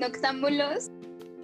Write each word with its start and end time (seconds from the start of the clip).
Noctámbulos. 0.00 0.90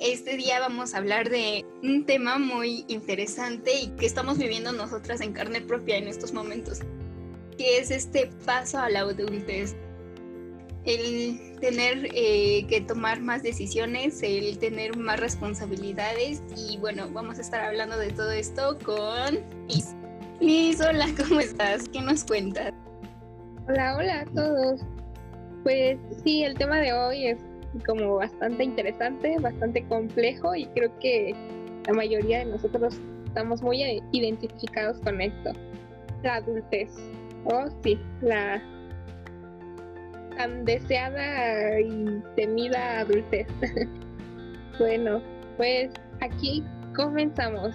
Este 0.01 0.39
día 0.39 0.59
vamos 0.61 0.95
a 0.95 0.99
hablar 0.99 1.29
de 1.29 1.67
un 1.83 2.07
tema 2.07 2.39
muy 2.39 2.87
interesante 2.89 3.71
y 3.83 3.89
que 3.89 4.07
estamos 4.07 4.39
viviendo 4.39 4.73
nosotras 4.73 5.21
en 5.21 5.35
carne 5.35 5.61
propia 5.61 5.99
en 5.99 6.09
estos 6.09 6.33
momentos, 6.33 6.81
que 7.59 7.79
es 7.79 7.91
este 7.91 8.31
paso 8.47 8.79
a 8.79 8.89
la 8.89 9.01
adultez. 9.01 9.77
El 10.87 11.59
tener 11.61 12.09
eh, 12.15 12.67
que 12.67 12.81
tomar 12.81 13.21
más 13.21 13.43
decisiones, 13.43 14.23
el 14.23 14.57
tener 14.59 14.97
más 14.97 15.21
responsabilidades 15.21 16.43
y 16.57 16.79
bueno, 16.79 17.11
vamos 17.11 17.37
a 17.37 17.43
estar 17.43 17.61
hablando 17.61 17.99
de 17.99 18.11
todo 18.11 18.31
esto 18.31 18.79
con 18.79 19.39
Liz. 19.69 19.95
Liz, 20.41 20.81
hola, 20.81 21.09
¿cómo 21.29 21.41
estás? 21.41 21.91
¿Qué 21.91 22.01
nos 22.01 22.25
cuentas? 22.25 22.73
Hola, 23.69 23.97
hola 23.99 24.21
a 24.21 24.25
todos. 24.35 24.81
Pues 25.63 25.99
sí, 26.25 26.45
el 26.45 26.57
tema 26.57 26.79
de 26.79 26.93
hoy 26.95 27.27
es 27.27 27.39
como 27.81 28.17
bastante 28.17 28.65
interesante, 28.65 29.37
bastante 29.41 29.85
complejo 29.85 30.55
y 30.55 30.67
creo 30.67 30.97
que 30.99 31.35
la 31.87 31.93
mayoría 31.95 32.41
de 32.41 32.47
nosotros 32.47 32.99
estamos 33.27 33.63
muy 33.63 34.03
identificados 34.13 34.99
con 35.01 35.21
esto. 35.21 35.53
La 36.23 36.37
adultez. 36.37 36.91
Oh, 37.45 37.67
sí, 37.83 37.99
la 38.23 38.63
tan 40.37 40.65
deseada 40.65 41.81
y 41.81 42.23
temida 42.35 43.01
adultez. 43.01 43.47
bueno, 44.79 45.23
pues 45.57 45.91
aquí 46.21 46.65
comenzamos. 46.95 47.75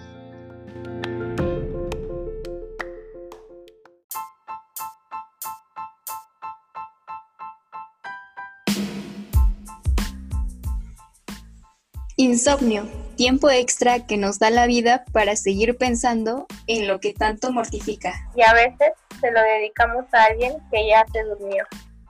Insomnio, 12.32 12.88
tiempo 13.16 13.50
extra 13.50 14.06
que 14.06 14.16
nos 14.16 14.38
da 14.38 14.48
la 14.48 14.66
vida 14.66 15.04
para 15.12 15.36
seguir 15.36 15.76
pensando 15.76 16.46
en 16.66 16.88
lo 16.88 16.98
que 16.98 17.12
tanto 17.12 17.52
mortifica. 17.52 18.14
Y 18.34 18.40
a 18.40 18.54
veces 18.54 18.94
se 19.20 19.30
lo 19.30 19.38
dedicamos 19.42 20.06
a 20.14 20.24
alguien 20.24 20.54
que 20.70 20.88
ya 20.88 21.04
se 21.12 21.24
durmió. 21.24 21.66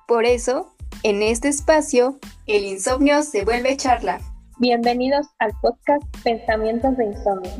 Por 0.07 0.25
eso, 0.25 0.77
en 1.03 1.23
este 1.23 1.49
espacio, 1.49 2.21
el 2.47 2.65
insomnio 2.65 3.25
se 3.25 3.45
vuelve 3.45 3.77
charla. 3.77 4.21
Bienvenidos 4.59 5.27
al 5.41 5.51
podcast 5.61 6.05
Pensamientos 6.23 6.97
de 6.97 7.07
Insomnio 7.07 7.51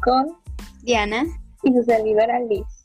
con 0.00 0.38
Diana 0.84 1.24
y 1.64 1.72
su 1.72 1.82
servidora 1.82 2.38
Liz. 2.38 2.75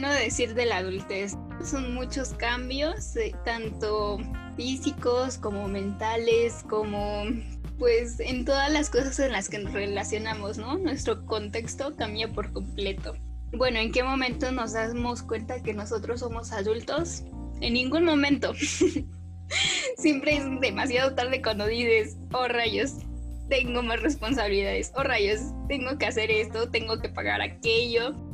Bien, 0.00 0.12
y 0.12 0.14
qué 0.14 0.18
no 0.18 0.24
decir 0.24 0.54
de 0.54 0.66
la 0.66 0.78
adultez. 0.78 1.36
Son 1.64 1.94
muchos 1.94 2.30
cambios, 2.30 3.16
eh, 3.16 3.34
tanto 3.44 4.18
físicos 4.56 5.36
como 5.38 5.68
mentales, 5.68 6.64
como 6.68 7.24
pues 7.78 8.20
en 8.20 8.44
todas 8.44 8.70
las 8.72 8.90
cosas 8.90 9.18
en 9.20 9.32
las 9.32 9.48
que 9.48 9.58
nos 9.58 9.72
relacionamos, 9.72 10.58
¿no? 10.58 10.78
Nuestro 10.78 11.24
contexto 11.26 11.96
cambia 11.96 12.30
por 12.32 12.52
completo. 12.52 13.14
Bueno, 13.52 13.78
¿en 13.78 13.90
qué 13.90 14.02
momento 14.02 14.50
nos 14.52 14.72
damos 14.72 15.22
cuenta 15.22 15.62
que 15.62 15.74
nosotros 15.74 16.20
somos 16.20 16.52
adultos? 16.52 17.24
En 17.60 17.74
ningún 17.74 18.04
momento. 18.04 18.54
Siempre 19.98 20.36
es 20.36 20.44
demasiado 20.60 21.14
tarde 21.14 21.42
cuando 21.42 21.66
dices, 21.66 22.16
oh 22.32 22.48
rayos, 22.48 22.94
tengo 23.48 23.82
más 23.82 24.00
responsabilidades, 24.00 24.92
oh 24.94 25.02
rayos, 25.02 25.40
tengo 25.68 25.98
que 25.98 26.06
hacer 26.06 26.30
esto, 26.30 26.70
tengo 26.70 27.00
que 27.00 27.08
pagar 27.08 27.42
aquello 27.42 28.29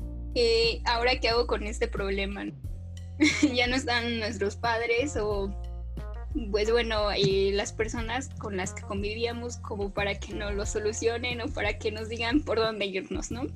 ahora 0.84 1.19
qué 1.20 1.28
hago 1.28 1.47
con 1.47 1.64
este 1.64 1.88
problema. 1.88 2.47
ya 3.54 3.66
no 3.66 3.76
están 3.76 4.19
nuestros 4.19 4.56
padres 4.56 5.16
o 5.16 5.50
pues 6.50 6.70
bueno, 6.70 7.08
las 7.52 7.72
personas 7.72 8.28
con 8.38 8.56
las 8.56 8.74
que 8.74 8.82
convivíamos 8.82 9.56
como 9.58 9.92
para 9.92 10.19
que 10.19 10.34
nos 10.34 10.54
lo 10.54 10.66
solucionen 10.66 11.41
o 11.41 11.48
para 11.48 11.78
que 11.78 11.91
nos 11.91 12.08
digan 12.08 12.42
por 12.42 12.58
dónde 12.58 12.86
irnos, 12.86 13.30
¿no? 13.30 13.47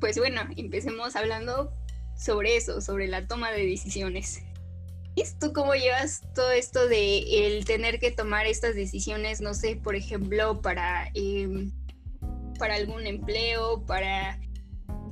Pues 0.00 0.18
bueno, 0.18 0.42
empecemos 0.56 1.14
hablando 1.14 1.72
sobre 2.16 2.56
eso, 2.56 2.80
sobre 2.80 3.06
la 3.06 3.26
toma 3.26 3.52
de 3.52 3.66
decisiones. 3.66 4.42
¿Y 5.14 5.22
tú 5.38 5.52
cómo 5.52 5.74
llevas 5.74 6.22
todo 6.34 6.50
esto 6.50 6.88
de 6.88 7.46
el 7.46 7.64
tener 7.64 8.00
que 8.00 8.10
tomar 8.10 8.46
estas 8.46 8.74
decisiones, 8.74 9.40
no 9.40 9.54
sé, 9.54 9.76
por 9.76 9.94
ejemplo, 9.94 10.60
para, 10.60 11.08
em, 11.14 11.70
para 12.58 12.74
algún 12.74 13.06
empleo, 13.06 13.84
para 13.86 14.40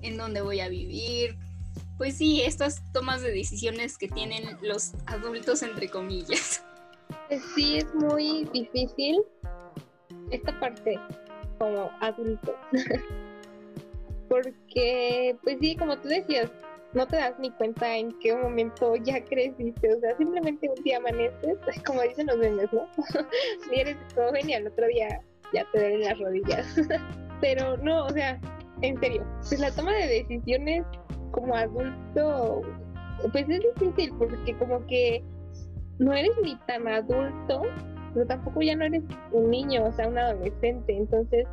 en 0.03 0.17
dónde 0.17 0.41
voy 0.41 0.61
a 0.61 0.69
vivir. 0.69 1.37
Pues 1.99 2.17
sí, 2.17 2.43
estas 2.43 2.83
tomas 2.93 3.23
de 3.23 3.33
decisiones 3.33 3.97
que 3.97 4.09
tienen 4.09 4.59
los 4.63 4.93
adultos, 5.07 5.63
entre 5.63 5.89
comillas. 5.89 6.65
Pues 7.29 7.43
sí, 7.55 7.79
es 7.79 7.95
muy 7.95 8.45
difícil 8.53 9.23
esta 10.31 10.59
parte 10.59 10.99
como 11.59 11.91
adulto. 12.01 12.55
Porque, 14.29 15.37
pues 15.43 15.59
sí, 15.61 15.77
como 15.77 15.99
tú 15.99 16.09
decías, 16.09 16.51
no 16.95 17.07
te 17.07 17.17
das 17.17 17.39
ni 17.39 17.51
cuenta 17.51 17.97
en 17.97 18.13
qué 18.19 18.35
momento 18.37 18.97
ya 18.97 19.23
creciste, 19.25 19.95
o 19.95 20.01
sea, 20.01 20.17
simplemente 20.17 20.69
un 20.69 20.83
día 20.83 20.99
amaneces, 20.99 21.59
como 21.87 22.03
dicen 22.03 22.27
los 22.27 22.39
memes, 22.39 22.73
¿no? 22.73 22.89
y 23.73 23.81
eres 23.81 23.97
joven 24.15 24.49
y 24.49 24.55
al 24.55 24.67
otro 24.67 24.87
día 24.87 25.21
ya 25.53 25.67
te 25.73 25.81
duelen 25.81 26.01
las 26.01 26.19
rodillas. 26.19 26.67
Pero 27.41 27.77
no, 27.79 28.07
o 28.07 28.11
sea, 28.11 28.41
en 28.83 28.99
serio, 29.01 29.25
pues 29.49 29.61
la 29.61 29.71
toma 29.71 29.93
de 29.93 30.07
decisiones 30.07 30.85
como 31.31 31.55
adulto, 31.55 32.63
pues 33.33 33.49
es 33.49 33.61
difícil 33.61 34.13
porque 34.19 34.57
como 34.59 34.85
que 34.87 35.25
no 35.99 36.13
eres 36.13 36.33
ni 36.43 36.57
tan 36.67 36.87
adulto, 36.89 37.63
pero 38.13 38.27
tampoco 38.27 38.61
ya 38.61 38.77
no 38.77 38.85
eres 38.85 39.03
un 39.33 39.51
niño, 39.51 39.85
o 39.85 39.93
sea, 39.93 40.09
un 40.09 40.19
adolescente, 40.19 40.97
entonces 40.97 41.47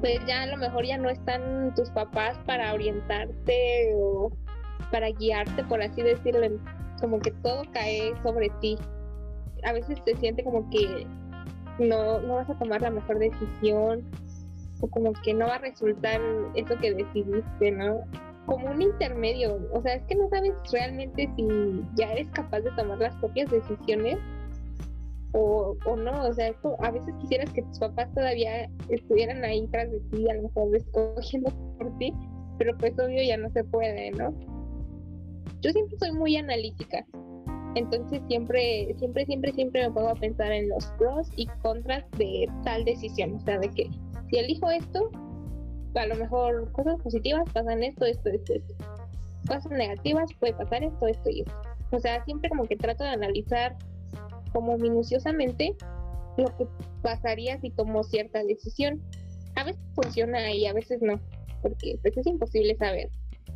pues 0.00 0.18
ya 0.26 0.42
a 0.42 0.46
lo 0.46 0.56
mejor 0.56 0.84
ya 0.84 0.98
no 0.98 1.08
están 1.08 1.72
tus 1.76 1.88
papás 1.90 2.36
para 2.44 2.74
orientarte 2.74 3.92
o 3.94 4.30
para 4.90 5.08
guiarte, 5.10 5.62
por 5.64 5.80
así 5.80 6.02
decirlo, 6.02 6.58
como 7.00 7.20
que 7.20 7.30
todo 7.30 7.62
cae 7.72 8.12
sobre 8.22 8.50
ti. 8.60 8.76
A 9.64 9.72
veces 9.72 10.02
te 10.04 10.16
siente 10.16 10.42
como 10.42 10.68
que 10.70 11.06
no, 11.78 12.20
no 12.20 12.34
vas 12.34 12.50
a 12.50 12.58
tomar 12.58 12.82
la 12.82 12.90
mejor 12.90 13.20
decisión 13.20 14.04
como 14.88 15.12
que 15.12 15.34
no 15.34 15.46
va 15.46 15.56
a 15.56 15.58
resultar 15.58 16.20
eso 16.54 16.76
que 16.78 16.94
decidiste, 16.94 17.70
¿no? 17.70 18.00
Como 18.46 18.70
un 18.70 18.82
intermedio, 18.82 19.60
o 19.72 19.80
sea, 19.82 19.94
es 19.94 20.04
que 20.04 20.16
no 20.16 20.28
sabes 20.28 20.52
realmente 20.72 21.30
si 21.36 21.46
ya 21.94 22.12
eres 22.12 22.28
capaz 22.30 22.60
de 22.60 22.70
tomar 22.72 22.98
las 22.98 23.14
propias 23.16 23.50
decisiones 23.50 24.18
o, 25.32 25.76
o 25.86 25.96
no, 25.96 26.26
o 26.26 26.32
sea, 26.32 26.48
esto, 26.48 26.76
a 26.80 26.90
veces 26.90 27.14
quisieras 27.20 27.50
que 27.52 27.62
tus 27.62 27.78
papás 27.78 28.12
todavía 28.14 28.68
estuvieran 28.88 29.44
ahí 29.44 29.66
tras 29.68 29.90
de 29.90 30.00
ti, 30.10 30.28
a 30.28 30.34
lo 30.34 30.42
mejor 30.42 30.76
escogiendo 30.76 31.50
por 31.78 31.96
ti, 31.98 32.12
pero 32.58 32.76
pues 32.78 32.98
obvio 32.98 33.22
ya 33.22 33.36
no 33.36 33.48
se 33.50 33.64
puede, 33.64 34.10
¿no? 34.10 34.34
Yo 35.60 35.70
siempre 35.70 35.96
soy 35.98 36.12
muy 36.12 36.36
analítica, 36.36 37.06
entonces 37.74 38.20
siempre, 38.28 38.94
siempre, 38.98 39.24
siempre, 39.24 39.52
siempre 39.52 39.88
me 39.88 39.94
pongo 39.94 40.08
a 40.08 40.14
pensar 40.14 40.52
en 40.52 40.68
los 40.68 40.84
pros 40.98 41.28
y 41.36 41.46
contras 41.62 42.04
de 42.18 42.46
tal 42.64 42.84
decisión, 42.84 43.34
o 43.34 43.40
sea, 43.40 43.58
de 43.58 43.68
que 43.70 43.88
si 44.32 44.38
elijo 44.38 44.70
esto, 44.70 45.10
a 45.94 46.06
lo 46.06 46.16
mejor 46.16 46.72
cosas 46.72 46.98
positivas 47.02 47.44
pasan 47.52 47.82
esto, 47.82 48.06
esto, 48.06 48.30
esto, 48.30 48.54
esto. 48.54 48.74
Cosas 49.46 49.70
negativas 49.72 50.30
puede 50.40 50.54
pasar 50.54 50.82
esto, 50.82 51.06
esto 51.06 51.28
y 51.28 51.40
esto. 51.40 51.52
O 51.90 51.98
sea, 51.98 52.24
siempre 52.24 52.48
como 52.48 52.66
que 52.66 52.76
trato 52.76 53.04
de 53.04 53.10
analizar 53.10 53.76
como 54.54 54.78
minuciosamente 54.78 55.76
lo 56.38 56.46
que 56.56 56.66
pasaría 57.02 57.60
si 57.60 57.68
tomo 57.68 58.02
cierta 58.04 58.42
decisión. 58.42 59.02
A 59.54 59.64
veces 59.64 59.82
funciona 59.94 60.50
y 60.50 60.64
a 60.64 60.72
veces 60.72 61.02
no, 61.02 61.20
porque 61.60 61.98
pues 62.00 62.16
es 62.16 62.26
imposible 62.26 62.74
saber 62.76 63.10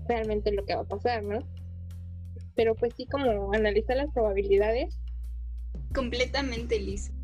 realmente 0.08 0.52
lo 0.52 0.62
que 0.66 0.74
va 0.74 0.82
a 0.82 0.84
pasar, 0.84 1.22
¿no? 1.22 1.38
Pero 2.54 2.74
pues 2.74 2.92
sí 2.98 3.06
como 3.06 3.50
analizar 3.54 3.96
las 3.96 4.12
probabilidades. 4.12 5.00
Completamente, 5.94 6.78
Liz 6.78 7.15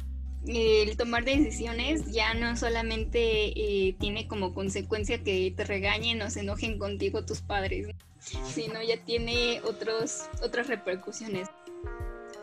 el 0.46 0.96
tomar 0.96 1.24
decisiones 1.24 2.10
ya 2.10 2.34
no 2.34 2.56
solamente 2.56 3.18
eh, 3.56 3.94
tiene 3.98 4.26
como 4.26 4.52
consecuencia 4.54 5.22
que 5.22 5.52
te 5.56 5.64
regañen 5.64 6.20
o 6.22 6.30
se 6.30 6.40
enojen 6.40 6.78
contigo 6.78 7.24
tus 7.24 7.40
padres, 7.40 7.88
sino 8.20 8.82
ya 8.82 8.96
tiene 9.04 9.60
otros, 9.64 10.28
otras 10.42 10.66
repercusiones. 10.66 11.48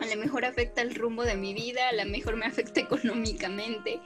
A 0.00 0.06
lo 0.06 0.16
mejor 0.16 0.46
afecta 0.46 0.80
el 0.80 0.94
rumbo 0.94 1.24
de 1.24 1.36
mi 1.36 1.52
vida, 1.52 1.88
a 1.90 1.92
lo 1.92 2.10
mejor 2.10 2.36
me 2.36 2.46
afecta 2.46 2.80
económicamente. 2.80 4.00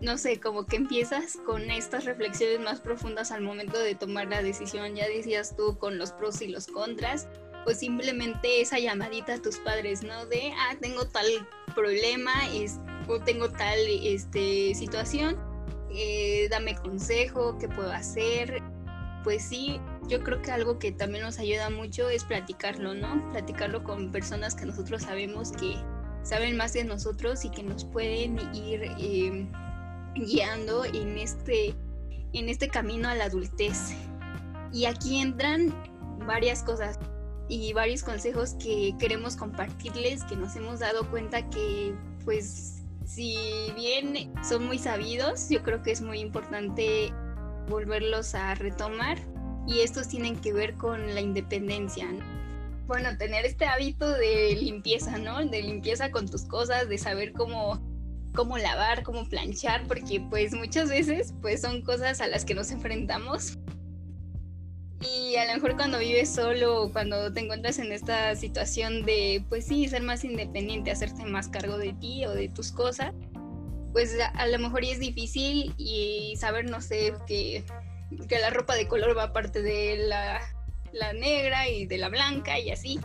No 0.00 0.16
sé, 0.16 0.40
como 0.40 0.64
que 0.64 0.76
empiezas 0.76 1.36
con 1.44 1.70
estas 1.70 2.06
reflexiones 2.06 2.60
más 2.60 2.80
profundas 2.80 3.30
al 3.30 3.42
momento 3.42 3.78
de 3.78 3.94
tomar 3.94 4.28
la 4.28 4.42
decisión, 4.42 4.96
ya 4.96 5.06
decías 5.06 5.54
tú 5.56 5.78
con 5.78 5.98
los 5.98 6.12
pros 6.12 6.40
y 6.40 6.48
los 6.48 6.66
contras, 6.66 7.28
o 7.66 7.70
simplemente 7.72 8.60
esa 8.60 8.78
llamadita 8.78 9.34
a 9.34 9.42
tus 9.42 9.58
padres, 9.58 10.02
¿no? 10.02 10.26
De, 10.26 10.52
ah, 10.56 10.76
tengo 10.80 11.06
tal 11.06 11.26
problema 11.74 12.32
es, 12.54 12.78
o 13.08 13.20
tengo 13.20 13.50
tal 13.50 13.78
este, 14.02 14.74
situación, 14.74 15.36
eh, 15.92 16.48
dame 16.50 16.74
consejo, 16.76 17.58
qué 17.58 17.68
puedo 17.68 17.90
hacer. 17.92 18.62
Pues 19.24 19.42
sí, 19.42 19.80
yo 20.08 20.22
creo 20.22 20.40
que 20.40 20.50
algo 20.50 20.78
que 20.78 20.92
también 20.92 21.24
nos 21.24 21.38
ayuda 21.38 21.68
mucho 21.70 22.08
es 22.08 22.24
platicarlo, 22.24 22.94
¿no? 22.94 23.30
Platicarlo 23.32 23.84
con 23.84 24.10
personas 24.10 24.54
que 24.54 24.64
nosotros 24.64 25.02
sabemos 25.02 25.52
que 25.52 25.76
saben 26.22 26.56
más 26.56 26.72
de 26.72 26.84
nosotros 26.84 27.44
y 27.44 27.50
que 27.50 27.62
nos 27.62 27.84
pueden 27.84 28.38
ir 28.54 28.82
eh, 28.98 29.46
guiando 30.14 30.84
en 30.84 31.18
este, 31.18 31.74
en 32.32 32.48
este 32.48 32.68
camino 32.68 33.08
a 33.08 33.14
la 33.14 33.24
adultez. 33.24 33.94
Y 34.72 34.86
aquí 34.86 35.18
entran 35.18 35.74
varias 36.26 36.62
cosas 36.62 36.98
y 37.50 37.72
varios 37.72 38.02
consejos 38.04 38.54
que 38.54 38.94
queremos 38.98 39.36
compartirles, 39.36 40.22
que 40.24 40.36
nos 40.36 40.54
hemos 40.56 40.78
dado 40.78 41.10
cuenta 41.10 41.50
que 41.50 41.94
pues 42.24 42.82
si 43.04 43.36
bien 43.74 44.32
son 44.48 44.66
muy 44.66 44.78
sabidos, 44.78 45.48
yo 45.50 45.62
creo 45.62 45.82
que 45.82 45.90
es 45.90 46.00
muy 46.00 46.20
importante 46.20 47.12
volverlos 47.68 48.34
a 48.36 48.54
retomar 48.54 49.18
y 49.66 49.80
estos 49.80 50.08
tienen 50.08 50.36
que 50.36 50.52
ver 50.52 50.74
con 50.74 51.12
la 51.12 51.20
independencia. 51.20 52.06
Bueno, 52.86 53.16
tener 53.18 53.44
este 53.44 53.66
hábito 53.66 54.08
de 54.08 54.56
limpieza, 54.60 55.18
¿no? 55.18 55.44
De 55.44 55.60
limpieza 55.60 56.10
con 56.12 56.28
tus 56.28 56.44
cosas, 56.44 56.88
de 56.88 56.98
saber 56.98 57.32
cómo 57.32 57.80
cómo 58.32 58.58
lavar, 58.58 59.02
cómo 59.02 59.28
planchar, 59.28 59.86
porque 59.88 60.20
pues 60.30 60.54
muchas 60.54 60.88
veces 60.88 61.34
pues 61.42 61.60
son 61.60 61.82
cosas 61.82 62.20
a 62.20 62.28
las 62.28 62.44
que 62.44 62.54
nos 62.54 62.70
enfrentamos. 62.70 63.58
Y 65.00 65.36
a 65.36 65.46
lo 65.46 65.54
mejor 65.54 65.76
cuando 65.76 65.98
vives 65.98 66.28
solo 66.28 66.90
cuando 66.92 67.32
te 67.32 67.40
encuentras 67.40 67.78
en 67.78 67.90
esta 67.90 68.36
situación 68.36 69.04
de 69.04 69.42
pues 69.48 69.66
sí, 69.66 69.88
ser 69.88 70.02
más 70.02 70.24
independiente, 70.24 70.90
hacerte 70.90 71.24
más 71.24 71.48
cargo 71.48 71.78
de 71.78 71.94
ti 71.94 72.26
o 72.26 72.32
de 72.32 72.48
tus 72.48 72.70
cosas, 72.70 73.14
pues 73.92 74.16
a, 74.34 74.46
lo 74.46 74.58
mejor 74.58 74.84
es 74.84 75.00
difícil 75.00 75.74
y 75.78 76.34
saber, 76.36 76.70
no 76.70 76.80
sé, 76.82 77.14
que, 77.26 77.64
que 78.28 78.38
la 78.38 78.50
ropa 78.50 78.74
de 78.74 78.88
color 78.88 79.16
va 79.16 79.24
aparte 79.24 79.62
de 79.62 79.96
la, 80.06 80.40
la 80.92 81.12
negra 81.14 81.68
y 81.68 81.86
de 81.86 81.98
la 81.98 82.08
blanca 82.10 82.58
y 82.58 82.70
así. 82.70 83.00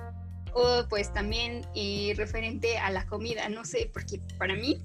O 0.53 0.85
pues 0.89 1.13
también 1.13 1.65
y 1.73 2.13
referente 2.13 2.77
a 2.77 2.89
la 2.89 3.05
comida, 3.07 3.47
no 3.49 3.65
sé, 3.65 3.89
porque 3.93 4.21
para 4.37 4.55
mí 4.55 4.81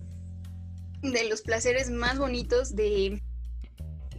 de 1.03 1.29
los 1.29 1.43
placeres 1.43 1.91
más 1.91 2.19
bonitos 2.19 2.75
de, 2.75 3.23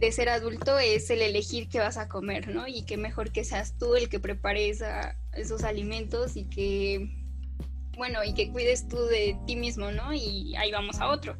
de 0.02 0.10
ser 0.10 0.28
adulto 0.28 0.80
es 0.80 1.10
el 1.10 1.22
elegir 1.22 1.68
qué 1.68 1.78
vas 1.78 1.96
a 1.96 2.08
comer, 2.08 2.48
¿no? 2.48 2.66
Y 2.66 2.82
qué 2.82 2.96
mejor 2.96 3.30
que 3.30 3.44
seas 3.44 3.78
tú 3.78 3.94
el 3.94 4.08
que 4.08 4.18
prepares 4.18 4.82
esos 5.32 5.62
alimentos 5.62 6.36
y 6.36 6.42
que, 6.46 7.08
bueno, 7.96 8.24
y 8.24 8.34
que 8.34 8.50
cuides 8.50 8.88
tú 8.88 8.96
de 8.96 9.38
ti 9.46 9.54
mismo, 9.54 9.92
¿no? 9.92 10.12
Y 10.12 10.56
ahí 10.56 10.72
vamos 10.72 11.00
a 11.00 11.08
otro. 11.08 11.36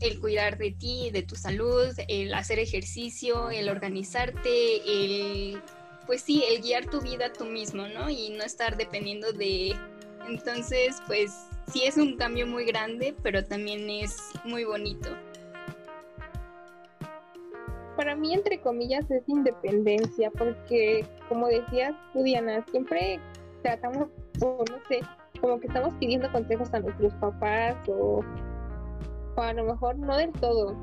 El 0.00 0.18
cuidar 0.18 0.58
de 0.58 0.72
ti, 0.72 1.10
de 1.12 1.22
tu 1.22 1.36
salud, 1.36 1.86
el 2.08 2.34
hacer 2.34 2.58
ejercicio, 2.58 3.48
el 3.50 3.68
organizarte, 3.68 4.82
el, 4.88 5.62
pues 6.04 6.22
sí, 6.22 6.42
el 6.48 6.62
guiar 6.62 6.90
tu 6.90 7.00
vida 7.00 7.32
tú 7.32 7.44
mismo, 7.44 7.86
¿no? 7.86 8.10
Y 8.10 8.30
no 8.30 8.42
estar 8.42 8.76
dependiendo 8.76 9.32
de... 9.32 9.76
Entonces, 10.28 10.96
pues 11.06 11.30
sí 11.72 11.84
es 11.84 11.96
un 11.96 12.16
cambio 12.16 12.48
muy 12.48 12.64
grande, 12.64 13.14
pero 13.22 13.44
también 13.44 13.88
es 13.88 14.16
muy 14.44 14.64
bonito. 14.64 15.16
Para 18.00 18.16
mí, 18.16 18.32
entre 18.32 18.58
comillas, 18.62 19.10
es 19.10 19.28
independencia, 19.28 20.30
porque 20.30 21.04
como 21.28 21.48
decías 21.48 21.92
tú, 22.14 22.22
Diana, 22.22 22.64
siempre 22.70 23.20
tratamos, 23.62 24.08
o 24.40 24.64
no 24.70 24.78
sé, 24.88 25.00
como 25.38 25.60
que 25.60 25.66
estamos 25.66 25.92
pidiendo 26.00 26.32
consejos 26.32 26.72
a 26.72 26.80
nuestros 26.80 27.12
papás 27.16 27.76
o, 27.88 28.24
a 29.36 29.52
lo 29.52 29.64
mejor 29.64 29.98
no 29.98 30.16
del 30.16 30.32
todo. 30.32 30.74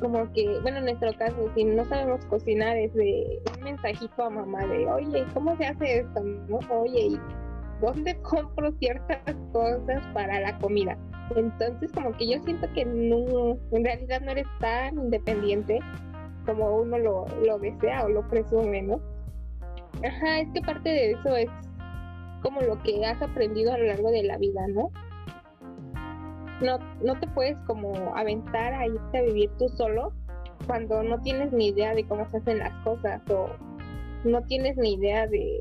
Como 0.00 0.32
que, 0.32 0.58
bueno, 0.62 0.78
en 0.78 0.86
nuestro 0.86 1.16
caso, 1.16 1.48
si 1.54 1.62
no 1.62 1.84
sabemos 1.84 2.24
cocinar, 2.24 2.76
es 2.76 2.92
un 2.96 3.62
mensajito 3.62 4.24
a 4.24 4.28
mamá 4.28 4.66
de, 4.66 4.84
oye, 4.84 5.24
¿cómo 5.32 5.56
se 5.56 5.66
hace 5.66 6.00
esto? 6.00 6.24
Oye, 6.70 7.00
¿y 7.02 7.20
dónde 7.80 8.16
compro 8.22 8.72
ciertas 8.78 9.20
cosas 9.52 10.02
para 10.12 10.40
la 10.40 10.58
comida. 10.58 10.96
Entonces 11.34 11.90
como 11.92 12.12
que 12.12 12.28
yo 12.28 12.42
siento 12.44 12.68
que 12.72 12.84
no, 12.84 13.58
en 13.72 13.84
realidad 13.84 14.20
no 14.20 14.30
eres 14.30 14.46
tan 14.60 14.96
independiente 14.96 15.80
como 16.46 16.76
uno 16.76 16.98
lo, 16.98 17.26
lo 17.44 17.58
desea 17.58 18.04
o 18.04 18.08
lo 18.08 18.26
presume, 18.28 18.82
¿no? 18.82 19.00
Ajá, 20.04 20.40
es 20.40 20.48
que 20.52 20.60
parte 20.60 20.88
de 20.88 21.10
eso 21.12 21.36
es 21.36 21.48
como 22.42 22.60
lo 22.60 22.80
que 22.82 23.04
has 23.04 23.20
aprendido 23.20 23.72
a 23.72 23.78
lo 23.78 23.84
largo 23.84 24.10
de 24.10 24.22
la 24.22 24.38
vida, 24.38 24.66
¿no? 24.68 24.90
No, 26.62 26.78
no 27.02 27.18
te 27.20 27.26
puedes 27.28 27.56
como 27.66 27.92
aventar 28.16 28.72
a 28.72 28.86
irte 28.86 29.18
a 29.18 29.22
vivir 29.22 29.50
tú 29.58 29.68
solo 29.68 30.12
cuando 30.66 31.02
no 31.02 31.20
tienes 31.20 31.52
ni 31.52 31.68
idea 31.68 31.94
de 31.94 32.06
cómo 32.06 32.28
se 32.30 32.38
hacen 32.38 32.58
las 32.58 32.72
cosas 32.82 33.20
o 33.30 33.48
no 34.24 34.42
tienes 34.44 34.76
ni 34.76 34.94
idea 34.94 35.26
de 35.26 35.58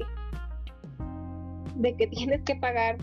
de 1.75 1.95
que 1.95 2.07
tienes 2.07 2.41
que 2.43 2.55
pagar 2.55 2.97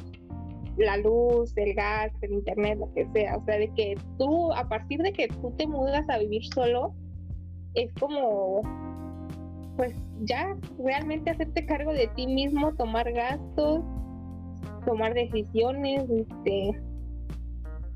la 0.77 0.97
luz, 0.97 1.53
el 1.57 1.75
gas, 1.75 2.13
el 2.23 2.33
internet, 2.33 2.79
lo 2.79 2.93
que 2.95 3.07
sea. 3.13 3.37
O 3.37 3.45
sea, 3.45 3.59
de 3.59 3.71
que 3.75 3.95
tú, 4.19 4.53
a 4.53 4.69
partir 4.69 5.01
de 5.03 5.13
que 5.13 5.29
tú 5.29 5.53
te 5.57 5.67
mudas 5.67 6.09
a 6.09 6.19
vivir 6.19 6.43
solo, 6.47 6.95
es 7.75 7.93
como, 7.95 8.63
pues 9.77 9.95
ya, 10.23 10.57
realmente 10.79 11.31
hacerte 11.31 11.67
cargo 11.67 11.93
de 11.93 12.09
ti 12.17 12.27
mismo, 12.27 12.75
tomar 12.75 13.11
gastos, 13.13 13.81
tomar 14.87 15.15
decisiones, 15.15 16.09
este. 16.11 16.81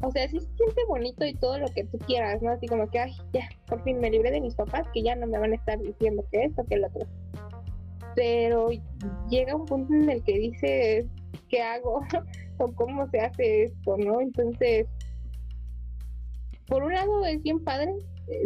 O 0.03 0.11
sea, 0.11 0.29
sí 0.29 0.41
se 0.41 0.47
siente 0.57 0.83
bonito 0.89 1.25
y 1.25 1.35
todo 1.35 1.59
lo 1.59 1.69
que 1.69 1.85
tú 1.85 1.99
quieras, 1.99 2.43
¿no? 2.43 2.51
Así 2.51 2.67
como 2.67 2.89
que, 2.91 2.99
ay, 2.99 3.13
ya, 3.33 3.49
por 3.67 3.83
fin 3.83 3.99
me 3.99 4.11
libré 4.11 4.31
de 4.31 4.41
mis 4.41 4.55
papás 4.55 4.87
que 4.93 5.03
ya 5.03 5.17
no 5.17 5.27
me 5.27 5.39
van 5.39 5.53
a 5.53 5.57
estar 5.57 5.79
diciendo 5.79 6.23
que 6.31 6.45
esto, 6.45 6.65
que 6.69 6.77
lo 6.77 6.89
otro 6.89 7.07
pero 8.17 8.71
llega 9.29 9.55
un 9.55 9.67
punto 9.67 9.95
en 9.95 10.11
el 10.11 10.25
que 10.25 10.39
dices, 10.39 11.07
¿qué 11.49 11.63
hago? 11.63 12.01
o 12.59 12.73
cómo 12.73 13.09
se 13.11 13.21
hace 13.21 13.65
esto, 13.65 13.97
¿no? 13.99 14.21
Entonces, 14.21 14.87
por 16.67 16.83
un 16.83 16.95
lado 16.95 17.25
es 17.27 17.41
bien 17.43 17.63
padre 17.63 17.95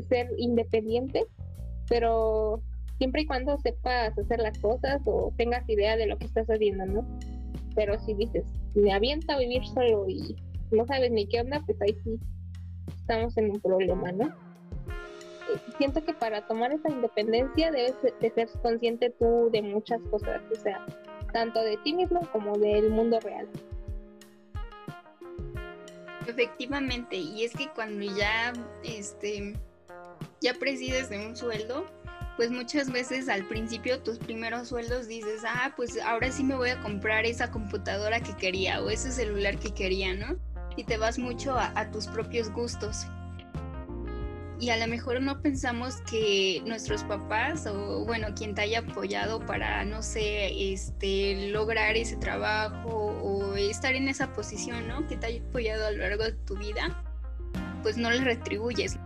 ser 0.08 0.30
independiente, 0.36 1.24
pero 1.88 2.62
siempre 2.98 3.22
y 3.22 3.26
cuando 3.26 3.56
sepas 3.58 4.16
hacer 4.18 4.40
las 4.40 4.58
cosas 4.58 5.00
o 5.06 5.32
tengas 5.36 5.68
idea 5.68 5.96
de 5.96 6.06
lo 6.06 6.18
que 6.18 6.26
estás 6.26 6.48
haciendo, 6.48 6.86
¿no? 6.86 7.18
Pero 7.74 7.98
si 8.00 8.14
dices, 8.14 8.44
me 8.74 8.92
avienta 8.92 9.34
a 9.34 9.38
vivir 9.38 9.66
solo 9.66 10.08
y 10.08 10.36
no 10.70 10.86
sabes 10.86 11.10
ni 11.10 11.26
qué 11.26 11.40
onda, 11.40 11.62
pues 11.64 11.80
ahí 11.82 11.96
sí 12.04 12.18
estamos 12.94 13.36
en 13.36 13.50
un 13.50 13.60
problema, 13.60 14.12
¿no? 14.12 14.28
siento 15.78 16.04
que 16.04 16.14
para 16.14 16.46
tomar 16.46 16.72
esa 16.72 16.90
independencia 16.90 17.70
debes 17.70 17.96
de 18.20 18.30
ser 18.30 18.48
consciente 18.62 19.10
tú 19.18 19.48
de 19.52 19.62
muchas 19.62 20.00
cosas, 20.10 20.40
o 20.50 20.54
sea, 20.54 20.84
tanto 21.32 21.62
de 21.62 21.76
ti 21.78 21.94
mismo 21.94 22.20
como 22.32 22.56
del 22.58 22.90
mundo 22.90 23.18
real. 23.20 23.48
Efectivamente, 26.26 27.16
y 27.16 27.44
es 27.44 27.52
que 27.52 27.68
cuando 27.74 28.04
ya 28.16 28.52
este 28.84 29.54
ya 30.40 30.54
presides 30.54 31.08
de 31.08 31.26
un 31.26 31.36
sueldo, 31.36 31.86
pues 32.36 32.50
muchas 32.50 32.90
veces 32.90 33.28
al 33.28 33.46
principio 33.48 34.02
tus 34.02 34.18
primeros 34.18 34.68
sueldos 34.68 35.06
dices, 35.06 35.42
ah, 35.46 35.72
pues 35.76 36.00
ahora 36.00 36.30
sí 36.30 36.42
me 36.42 36.54
voy 36.54 36.70
a 36.70 36.80
comprar 36.80 37.26
esa 37.26 37.50
computadora 37.50 38.20
que 38.20 38.34
quería 38.36 38.82
o 38.82 38.88
ese 38.88 39.10
celular 39.10 39.58
que 39.58 39.72
quería, 39.72 40.14
¿no? 40.14 40.38
Y 40.76 40.84
te 40.84 40.96
vas 40.96 41.18
mucho 41.18 41.56
a 41.58 41.90
tus 41.90 42.06
propios 42.06 42.50
gustos 42.50 43.06
y 44.60 44.68
a 44.68 44.76
lo 44.76 44.86
mejor 44.86 45.22
no 45.22 45.40
pensamos 45.40 46.02
que 46.02 46.62
nuestros 46.66 47.02
papás 47.04 47.66
o 47.66 48.04
bueno, 48.04 48.28
quien 48.36 48.54
te 48.54 48.60
haya 48.60 48.80
apoyado 48.80 49.40
para, 49.40 49.84
no 49.86 50.02
sé, 50.02 50.72
este, 50.72 51.48
lograr 51.48 51.96
ese 51.96 52.16
trabajo 52.16 52.88
o 52.90 53.56
estar 53.56 53.94
en 53.94 54.08
esa 54.08 54.34
posición, 54.34 54.86
¿no? 54.86 55.06
Que 55.06 55.16
te 55.16 55.26
haya 55.28 55.42
apoyado 55.42 55.86
a 55.86 55.90
lo 55.92 55.98
largo 55.98 56.24
de 56.24 56.32
tu 56.32 56.58
vida, 56.58 57.02
pues 57.82 57.96
no 57.96 58.10
les 58.10 58.22
retribuyes. 58.22 58.98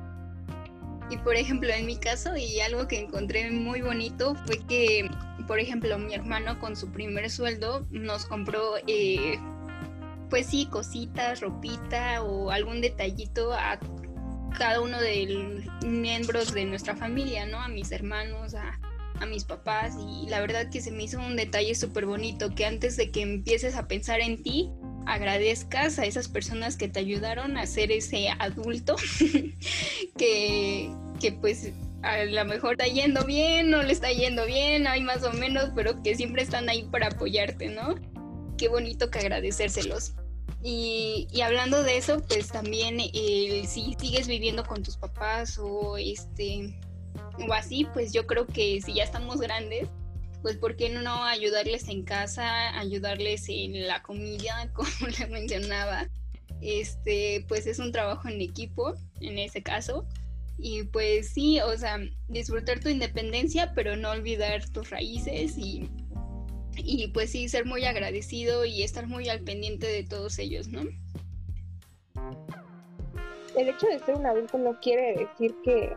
Y 1.14 1.18
por 1.18 1.36
ejemplo, 1.36 1.68
en 1.70 1.86
mi 1.86 1.96
caso, 1.96 2.36
y 2.36 2.58
algo 2.58 2.88
que 2.88 2.98
encontré 2.98 3.48
muy 3.48 3.82
bonito 3.82 4.34
fue 4.46 4.58
que, 4.66 5.08
por 5.46 5.60
ejemplo, 5.60 5.96
mi 5.96 6.12
hermano 6.12 6.58
con 6.58 6.74
su 6.74 6.90
primer 6.90 7.30
sueldo 7.30 7.86
nos 7.92 8.26
compró, 8.26 8.74
eh, 8.88 9.38
pues 10.28 10.46
sí, 10.46 10.66
cositas, 10.66 11.40
ropita 11.40 12.20
o 12.24 12.50
algún 12.50 12.80
detallito 12.80 13.52
a 13.52 13.78
cada 14.58 14.80
uno 14.80 15.00
de 15.00 15.26
los 15.26 15.84
miembros 15.84 16.52
de 16.52 16.64
nuestra 16.64 16.96
familia, 16.96 17.46
¿no? 17.46 17.60
A 17.60 17.68
mis 17.68 17.92
hermanos, 17.92 18.54
a, 18.54 18.80
mis 19.28 19.44
papás 19.44 19.94
y 19.96 20.28
la 20.28 20.38
verdad 20.40 20.68
que 20.70 20.82
se 20.82 20.90
me 20.90 21.04
hizo 21.04 21.18
un 21.18 21.34
detalle 21.34 21.74
súper 21.74 22.04
bonito 22.04 22.54
que 22.54 22.66
antes 22.66 22.98
de 22.98 23.10
que 23.10 23.22
empieces 23.22 23.74
a 23.74 23.88
pensar 23.88 24.20
en 24.20 24.42
ti, 24.42 24.68
agradezcas 25.06 25.98
a 25.98 26.04
esas 26.04 26.28
personas 26.28 26.76
que 26.76 26.88
te 26.88 27.00
ayudaron 27.00 27.56
a 27.56 27.64
ser 27.64 27.90
ese 27.90 28.28
adulto 28.38 28.96
que, 30.18 30.90
que 31.20 31.32
pues 31.32 31.72
a 32.02 32.24
lo 32.24 32.44
mejor 32.44 32.72
está 32.72 32.86
yendo 32.86 33.24
bien, 33.24 33.70
no 33.70 33.82
le 33.82 33.92
está 33.92 34.12
yendo 34.12 34.44
bien, 34.46 34.86
hay 34.86 35.02
más 35.02 35.22
o 35.24 35.32
menos, 35.32 35.70
pero 35.74 36.02
que 36.02 36.14
siempre 36.14 36.42
están 36.42 36.68
ahí 36.68 36.84
para 36.84 37.08
apoyarte, 37.08 37.68
¿no? 37.68 37.94
Qué 38.58 38.68
bonito 38.68 39.10
que 39.10 39.20
agradecérselos. 39.20 40.14
Y, 40.62 41.28
y 41.30 41.40
hablando 41.42 41.82
de 41.82 41.96
eso, 41.96 42.22
pues 42.28 42.48
también 42.48 42.98
si 42.98 43.96
sigues 43.98 44.26
viviendo 44.26 44.64
con 44.64 44.82
tus 44.82 44.96
papás 44.96 45.58
o 45.58 45.96
este 45.96 46.74
o 47.48 47.52
así, 47.52 47.86
pues 47.92 48.12
yo 48.12 48.26
creo 48.26 48.46
que 48.46 48.80
si 48.80 48.94
ya 48.94 49.04
estamos 49.04 49.40
grandes, 49.40 49.88
pues 50.42 50.56
¿por 50.56 50.76
qué 50.76 50.90
no 50.90 51.24
ayudarles 51.24 51.88
en 51.88 52.02
casa, 52.04 52.78
ayudarles 52.78 53.48
en 53.48 53.86
la 53.86 54.02
comida, 54.02 54.70
como 54.74 55.08
le 55.18 55.26
mencionaba? 55.26 56.08
Este, 56.60 57.44
pues 57.48 57.66
es 57.66 57.78
un 57.78 57.92
trabajo 57.92 58.28
en 58.28 58.40
equipo, 58.40 58.94
en 59.20 59.38
ese 59.38 59.62
caso. 59.62 60.06
Y 60.58 60.84
pues 60.84 61.30
sí, 61.30 61.60
o 61.60 61.76
sea, 61.76 61.98
disfrutar 62.28 62.80
tu 62.80 62.88
independencia, 62.88 63.72
pero 63.74 63.96
no 63.96 64.10
olvidar 64.10 64.68
tus 64.70 64.90
raíces 64.90 65.58
y, 65.58 65.90
y 66.76 67.08
pues 67.08 67.30
sí, 67.30 67.48
ser 67.48 67.66
muy 67.66 67.84
agradecido 67.84 68.64
y 68.64 68.82
estar 68.82 69.06
muy 69.06 69.28
al 69.28 69.40
pendiente 69.40 69.86
de 69.86 70.04
todos 70.04 70.38
ellos, 70.38 70.68
¿no? 70.68 70.82
El 73.56 73.68
hecho 73.68 73.86
de 73.86 73.98
ser 74.00 74.16
un 74.16 74.26
adulto 74.26 74.58
no 74.58 74.78
quiere 74.80 75.14
decir 75.16 75.54
que 75.62 75.92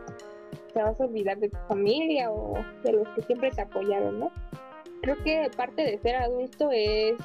te 0.72 0.82
vas 0.82 1.00
a 1.00 1.04
olvidar 1.04 1.38
de 1.38 1.48
tu 1.48 1.58
familia 1.68 2.30
o 2.30 2.54
de 2.84 2.92
los 2.92 3.08
que 3.10 3.22
siempre 3.22 3.50
te 3.50 3.62
apoyaron, 3.62 4.20
¿no? 4.20 4.32
Creo 5.02 5.16
que 5.24 5.50
parte 5.56 5.82
de 5.82 5.98
ser 5.98 6.16
adulto 6.16 6.70
es 6.72 7.16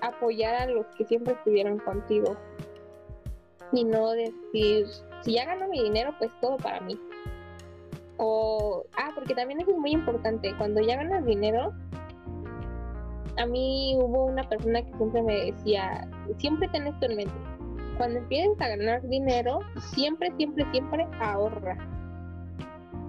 apoyar 0.00 0.54
a 0.54 0.66
los 0.66 0.86
que 0.96 1.04
siempre 1.04 1.34
estuvieron 1.34 1.78
contigo 1.78 2.36
y 3.72 3.84
no 3.84 4.10
decir, 4.12 4.86
si 5.22 5.34
ya 5.34 5.44
gano 5.44 5.68
mi 5.68 5.82
dinero, 5.82 6.14
pues 6.18 6.30
todo 6.40 6.56
para 6.56 6.80
mí. 6.80 6.98
O, 8.16 8.84
ah, 8.96 9.10
porque 9.14 9.34
también 9.34 9.60
eso 9.60 9.70
es 9.70 9.78
muy 9.78 9.92
importante, 9.92 10.54
cuando 10.58 10.80
ya 10.80 10.96
ganas 10.96 11.24
dinero, 11.24 11.72
a 13.36 13.46
mí 13.46 13.96
hubo 13.96 14.26
una 14.26 14.42
persona 14.48 14.82
que 14.82 14.92
siempre 14.96 15.22
me 15.22 15.52
decía, 15.52 16.08
siempre 16.38 16.68
ten 16.68 16.88
esto 16.88 17.06
en 17.06 17.16
mente, 17.16 17.34
cuando 17.96 18.18
empieces 18.18 18.60
a 18.60 18.68
ganar 18.68 19.02
dinero, 19.08 19.60
siempre, 19.94 20.32
siempre, 20.36 20.66
siempre 20.72 21.06
ahorra 21.20 21.76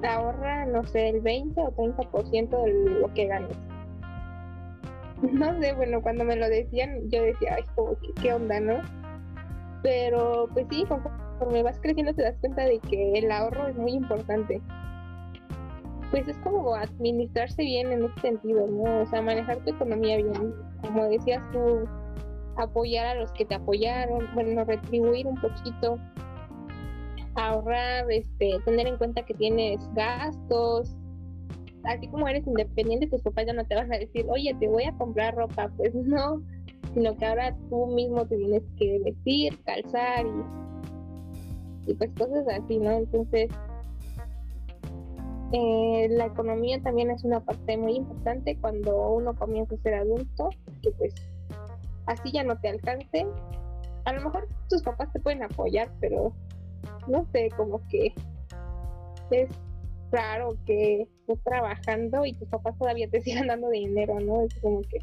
ahorra, 0.07 0.65
no 0.65 0.83
sé, 0.85 1.09
el 1.09 1.21
20 1.21 1.59
o 1.61 1.71
30% 1.71 2.63
de 2.63 2.99
lo 3.01 3.13
que 3.13 3.27
ganes. 3.27 3.57
No 5.21 5.59
sé, 5.59 5.73
bueno, 5.73 6.01
cuando 6.01 6.23
me 6.23 6.37
lo 6.37 6.47
decían, 6.47 7.09
yo 7.09 7.21
decía, 7.21 7.55
ay, 7.57 7.63
¿qué 8.21 8.33
onda, 8.33 8.59
no? 8.59 8.79
Pero 9.83 10.47
pues 10.53 10.65
sí, 10.69 10.85
vas 11.63 11.79
creciendo 11.79 12.13
te 12.13 12.23
das 12.23 12.37
cuenta 12.39 12.63
de 12.63 12.79
que 12.79 13.13
el 13.13 13.31
ahorro 13.31 13.67
es 13.67 13.75
muy 13.75 13.93
importante. 13.93 14.61
Pues 16.11 16.27
es 16.27 16.37
como 16.39 16.73
administrarse 16.73 17.61
bien 17.61 17.91
en 17.91 18.05
ese 18.05 18.19
sentido, 18.19 18.67
¿no? 18.67 19.01
O 19.01 19.05
sea, 19.05 19.21
manejar 19.21 19.63
tu 19.63 19.71
economía 19.71 20.17
bien. 20.17 20.53
Como 20.81 21.05
decías 21.05 21.41
tú, 21.51 21.87
apoyar 22.57 23.07
a 23.07 23.15
los 23.15 23.31
que 23.33 23.45
te 23.45 23.55
apoyaron, 23.55 24.27
bueno, 24.33 24.63
retribuir 24.65 25.27
un 25.27 25.35
poquito 25.35 25.99
ahorrar, 27.35 28.11
este, 28.11 28.59
tener 28.65 28.87
en 28.87 28.97
cuenta 28.97 29.23
que 29.23 29.33
tienes 29.33 29.79
gastos. 29.93 30.95
Así 31.83 32.07
como 32.07 32.27
eres 32.27 32.45
independiente, 32.45 33.07
tus 33.07 33.21
papás 33.21 33.45
ya 33.45 33.53
no 33.53 33.65
te 33.65 33.75
van 33.75 33.93
a 33.93 33.97
decir, 33.97 34.25
oye, 34.29 34.53
te 34.59 34.67
voy 34.67 34.83
a 34.83 34.93
comprar 34.93 35.35
ropa, 35.35 35.71
pues 35.77 35.93
no, 35.95 36.41
sino 36.93 37.15
que 37.15 37.25
ahora 37.25 37.55
tú 37.69 37.87
mismo 37.87 38.25
te 38.25 38.37
tienes 38.37 38.63
que 38.77 38.99
vestir, 39.05 39.57
calzar 39.63 40.25
y, 40.25 40.68
y 41.85 41.93
pues 41.93 42.11
cosas 42.17 42.45
así, 42.47 42.77
¿no? 42.77 42.91
Entonces, 42.91 43.49
eh, 45.51 46.07
la 46.11 46.27
economía 46.27 46.79
también 46.81 47.09
es 47.09 47.23
una 47.23 47.39
parte 47.39 47.75
muy 47.77 47.95
importante 47.95 48.55
cuando 48.61 49.13
uno 49.13 49.33
comienza 49.33 49.75
a 49.75 49.79
ser 49.79 49.95
adulto, 49.95 50.49
que 50.81 50.91
pues 50.91 51.13
así 52.05 52.31
ya 52.31 52.43
no 52.43 52.59
te 52.59 52.69
alcance. 52.69 53.25
A 54.05 54.13
lo 54.13 54.21
mejor 54.21 54.47
tus 54.69 54.83
papás 54.83 55.11
te 55.11 55.19
pueden 55.19 55.43
apoyar, 55.43 55.91
pero 55.99 56.33
no 57.07 57.25
sé, 57.31 57.49
como 57.57 57.81
que 57.87 58.13
es 59.31 59.49
raro 60.11 60.55
que 60.65 61.01
estés 61.01 61.43
trabajando 61.43 62.25
y 62.25 62.33
tus 62.33 62.47
papás 62.49 62.77
todavía 62.77 63.09
te 63.09 63.21
sigan 63.21 63.47
dando 63.47 63.69
dinero, 63.69 64.19
¿no? 64.19 64.41
Es 64.43 64.53
como 64.61 64.81
que, 64.81 64.99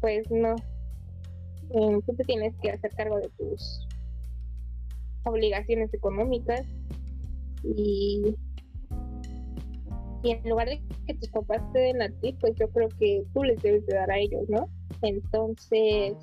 pues 0.00 0.30
no, 0.30 0.54
eh, 1.70 1.98
tú 2.06 2.14
te 2.14 2.24
tienes 2.24 2.54
que 2.62 2.70
hacer 2.70 2.90
cargo 2.94 3.18
de 3.18 3.28
tus 3.38 3.86
obligaciones 5.26 5.92
económicas 5.92 6.64
y, 7.62 8.34
y 10.22 10.30
en 10.30 10.48
lugar 10.48 10.68
de 10.68 10.82
que 11.06 11.14
tus 11.14 11.28
papás 11.30 11.60
te 11.72 11.80
den 11.80 12.02
a 12.02 12.08
ti, 12.08 12.36
pues 12.40 12.54
yo 12.56 12.68
creo 12.70 12.88
que 12.98 13.24
tú 13.34 13.44
les 13.44 13.60
debes 13.62 13.86
de 13.86 13.94
dar 13.94 14.10
a 14.10 14.18
ellos, 14.18 14.48
¿no? 14.48 14.68
Entonces, 15.02 16.14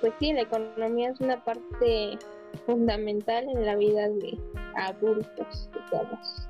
pues 0.00 0.12
sí, 0.20 0.32
la 0.32 0.42
economía 0.42 1.10
es 1.10 1.20
una 1.20 1.42
parte 1.44 2.18
fundamental 2.66 3.48
en 3.48 3.64
la 3.64 3.76
vida 3.76 4.08
de 4.08 4.38
adultos 4.76 5.68
somos. 5.90 6.48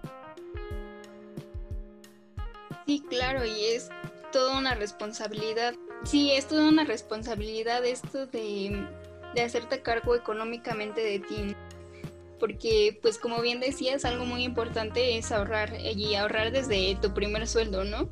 Sí, 2.86 3.02
claro, 3.08 3.44
y 3.44 3.64
es 3.66 3.90
toda 4.32 4.58
una 4.58 4.74
responsabilidad. 4.74 5.74
Sí, 6.04 6.30
es 6.32 6.46
toda 6.46 6.68
una 6.68 6.84
responsabilidad 6.84 7.84
esto 7.84 8.26
de, 8.26 8.86
de 9.36 9.42
hacerte 9.42 9.82
cargo 9.82 10.16
económicamente 10.16 11.00
de 11.00 11.20
ti. 11.20 11.54
Porque, 12.40 12.98
pues 13.00 13.18
como 13.18 13.40
bien 13.40 13.60
decías, 13.60 14.04
algo 14.04 14.26
muy 14.26 14.42
importante 14.44 15.16
es 15.16 15.30
ahorrar 15.32 15.74
y 15.80 16.14
ahorrar 16.16 16.52
desde 16.52 16.96
tu 17.00 17.14
primer 17.14 17.46
sueldo, 17.46 17.84
¿no? 17.84 18.10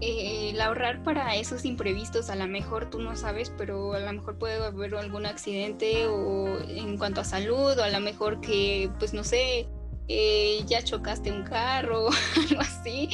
Eh, 0.00 0.50
el 0.50 0.60
ahorrar 0.60 1.02
para 1.02 1.34
esos 1.34 1.64
imprevistos, 1.64 2.30
a 2.30 2.36
lo 2.36 2.46
mejor 2.46 2.88
tú 2.88 3.00
no 3.00 3.16
sabes, 3.16 3.52
pero 3.56 3.94
a 3.94 3.98
lo 3.98 4.12
mejor 4.12 4.38
puede 4.38 4.64
haber 4.64 4.94
algún 4.94 5.26
accidente 5.26 6.06
o 6.06 6.56
en 6.68 6.98
cuanto 6.98 7.20
a 7.20 7.24
salud, 7.24 7.76
o 7.76 7.82
a 7.82 7.88
lo 7.88 7.98
mejor 7.98 8.40
que, 8.40 8.90
pues 9.00 9.12
no 9.12 9.24
sé, 9.24 9.66
eh, 10.06 10.62
ya 10.66 10.82
chocaste 10.84 11.32
un 11.32 11.42
carro 11.42 12.06
o 12.06 12.10
algo 12.36 12.60
así. 12.60 13.08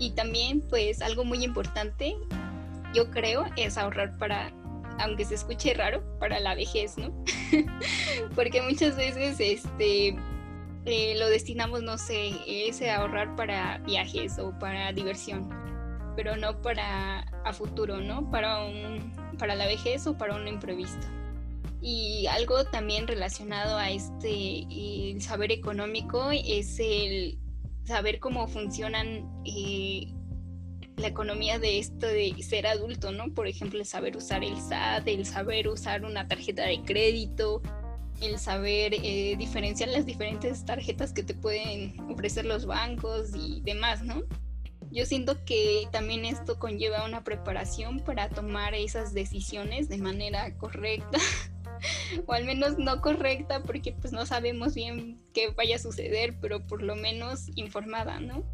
Y, 0.00 0.10
también, 0.10 0.60
pues 0.60 1.02
algo 1.02 1.24
muy 1.24 1.44
importante, 1.44 2.16
yo 2.92 3.10
creo, 3.10 3.46
es 3.56 3.78
ahorrar 3.78 4.18
para, 4.18 4.50
aunque 5.00 5.24
se 5.24 5.34
escuche 5.34 5.74
raro, 5.74 6.02
para 6.18 6.38
la 6.40 6.54
vejez, 6.54 6.96
¿no? 6.98 7.12
Porque 8.34 8.62
muchas 8.62 8.96
veces, 8.96 9.40
este 9.40 10.16
eh, 10.86 11.14
lo 11.18 11.28
destinamos, 11.28 11.82
no 11.82 11.98
sé, 11.98 12.32
ese 12.46 12.90
ahorrar 12.90 13.36
para 13.36 13.78
viajes 13.78 14.38
o 14.38 14.58
para 14.58 14.92
diversión, 14.92 15.48
pero 16.16 16.36
no 16.36 16.60
para 16.62 17.20
a 17.44 17.52
futuro, 17.52 17.98
¿no? 17.98 18.30
Para, 18.30 18.64
un, 18.64 19.12
para 19.38 19.54
la 19.54 19.66
vejez 19.66 20.06
o 20.06 20.16
para 20.16 20.36
un 20.36 20.48
imprevisto. 20.48 21.06
Y 21.82 22.26
algo 22.26 22.64
también 22.64 23.06
relacionado 23.06 23.76
a 23.76 23.90
este 23.90 24.66
el 24.70 25.20
saber 25.22 25.50
económico 25.50 26.30
es 26.30 26.78
el 26.78 27.38
saber 27.84 28.20
cómo 28.20 28.46
funcionan 28.46 29.42
eh, 29.44 30.12
la 31.00 31.08
economía 31.08 31.58
de 31.58 31.78
esto 31.78 32.06
de 32.06 32.34
ser 32.42 32.66
adulto, 32.66 33.12
¿no? 33.12 33.32
Por 33.32 33.46
ejemplo, 33.46 33.80
el 33.80 33.86
saber 33.86 34.16
usar 34.16 34.44
el 34.44 34.60
SAT, 34.60 35.08
el 35.08 35.26
saber 35.26 35.68
usar 35.68 36.04
una 36.04 36.28
tarjeta 36.28 36.64
de 36.64 36.82
crédito, 36.82 37.62
el 38.20 38.38
saber 38.38 38.94
eh, 38.94 39.34
diferenciar 39.38 39.88
las 39.88 40.06
diferentes 40.06 40.64
tarjetas 40.64 41.12
que 41.12 41.22
te 41.22 41.34
pueden 41.34 41.98
ofrecer 42.10 42.44
los 42.44 42.66
bancos 42.66 43.30
y 43.34 43.60
demás, 43.62 44.02
¿no? 44.02 44.22
Yo 44.92 45.06
siento 45.06 45.44
que 45.44 45.86
también 45.92 46.24
esto 46.24 46.58
conlleva 46.58 47.04
una 47.04 47.22
preparación 47.22 48.00
para 48.00 48.28
tomar 48.28 48.74
esas 48.74 49.14
decisiones 49.14 49.88
de 49.88 49.98
manera 49.98 50.56
correcta, 50.58 51.18
o 52.26 52.32
al 52.32 52.44
menos 52.44 52.76
no 52.78 53.00
correcta 53.00 53.62
porque 53.62 53.92
pues 53.92 54.12
no 54.12 54.26
sabemos 54.26 54.74
bien 54.74 55.20
qué 55.32 55.50
vaya 55.50 55.76
a 55.76 55.78
suceder, 55.78 56.36
pero 56.40 56.66
por 56.66 56.82
lo 56.82 56.96
menos 56.96 57.46
informada, 57.54 58.20
¿no? 58.20 58.44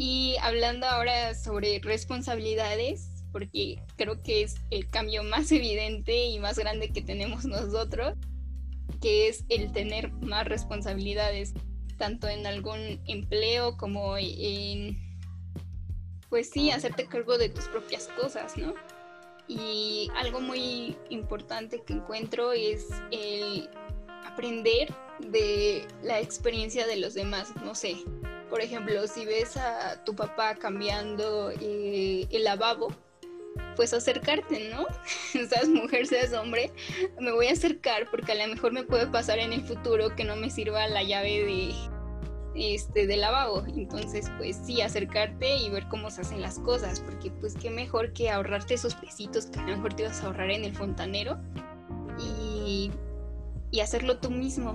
Y 0.00 0.36
hablando 0.42 0.86
ahora 0.86 1.34
sobre 1.34 1.80
responsabilidades, 1.80 3.24
porque 3.32 3.82
creo 3.96 4.22
que 4.22 4.42
es 4.42 4.54
el 4.70 4.88
cambio 4.88 5.24
más 5.24 5.50
evidente 5.52 6.26
y 6.26 6.38
más 6.38 6.56
grande 6.56 6.90
que 6.90 7.02
tenemos 7.02 7.44
nosotros, 7.44 8.14
que 9.02 9.26
es 9.26 9.44
el 9.48 9.72
tener 9.72 10.12
más 10.12 10.46
responsabilidades, 10.46 11.52
tanto 11.96 12.28
en 12.28 12.46
algún 12.46 13.02
empleo 13.08 13.76
como 13.76 14.16
en, 14.16 14.96
pues 16.28 16.48
sí, 16.50 16.70
hacerte 16.70 17.06
cargo 17.06 17.36
de 17.36 17.48
tus 17.48 17.64
propias 17.64 18.06
cosas, 18.20 18.56
¿no? 18.56 18.74
Y 19.48 20.12
algo 20.14 20.40
muy 20.40 20.96
importante 21.10 21.82
que 21.82 21.94
encuentro 21.94 22.52
es 22.52 22.86
el 23.10 23.68
aprender 24.24 24.94
de 25.18 25.84
la 26.04 26.20
experiencia 26.20 26.86
de 26.86 26.98
los 26.98 27.14
demás, 27.14 27.52
no 27.64 27.74
sé. 27.74 27.96
Por 28.48 28.60
ejemplo, 28.60 29.06
si 29.06 29.24
ves 29.24 29.56
a 29.56 30.02
tu 30.04 30.14
papá 30.14 30.54
cambiando 30.54 31.50
eh, 31.60 32.26
el 32.30 32.44
lavabo, 32.44 32.88
pues 33.76 33.92
acercarte, 33.92 34.70
¿no? 34.70 34.86
seas 35.48 35.68
mujer, 35.68 36.06
seas 36.06 36.32
hombre, 36.32 36.72
me 37.20 37.32
voy 37.32 37.48
a 37.48 37.52
acercar 37.52 38.10
porque 38.10 38.32
a 38.32 38.46
lo 38.46 38.52
mejor 38.52 38.72
me 38.72 38.84
puede 38.84 39.06
pasar 39.06 39.38
en 39.38 39.52
el 39.52 39.62
futuro 39.62 40.14
que 40.16 40.24
no 40.24 40.36
me 40.36 40.50
sirva 40.50 40.88
la 40.88 41.02
llave 41.02 41.44
de 41.44 41.74
este 42.54 43.06
de 43.06 43.16
lavabo. 43.16 43.64
Entonces, 43.66 44.30
pues 44.38 44.56
sí, 44.64 44.80
acercarte 44.80 45.56
y 45.56 45.70
ver 45.70 45.86
cómo 45.88 46.10
se 46.10 46.22
hacen 46.22 46.40
las 46.40 46.58
cosas, 46.58 47.00
porque 47.00 47.30
pues 47.30 47.54
qué 47.54 47.70
mejor 47.70 48.12
que 48.12 48.30
ahorrarte 48.30 48.74
esos 48.74 48.94
pesitos 48.94 49.46
que 49.46 49.60
a 49.60 49.62
lo 49.62 49.76
mejor 49.76 49.94
te 49.94 50.04
vas 50.04 50.22
a 50.22 50.26
ahorrar 50.26 50.50
en 50.50 50.64
el 50.64 50.74
fontanero 50.74 51.38
y 52.18 52.90
y 53.70 53.80
hacerlo 53.80 54.18
tú 54.18 54.30
mismo. 54.30 54.74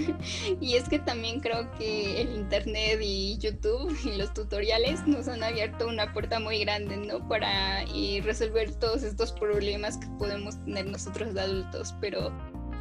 y 0.60 0.74
es 0.74 0.88
que 0.88 0.98
también 0.98 1.40
creo 1.40 1.70
que 1.72 2.22
el 2.22 2.34
Internet 2.34 3.00
y 3.02 3.38
YouTube 3.38 3.96
y 4.04 4.16
los 4.16 4.32
tutoriales 4.32 5.06
nos 5.06 5.28
han 5.28 5.42
abierto 5.42 5.86
una 5.86 6.12
puerta 6.12 6.40
muy 6.40 6.60
grande, 6.60 6.96
¿no? 6.96 7.26
Para 7.28 7.82
eh, 7.84 8.20
resolver 8.24 8.74
todos 8.74 9.02
estos 9.02 9.32
problemas 9.32 9.98
que 9.98 10.06
podemos 10.18 10.62
tener 10.64 10.86
nosotros 10.86 11.34
de 11.34 11.40
adultos. 11.40 11.94
Pero 12.00 12.32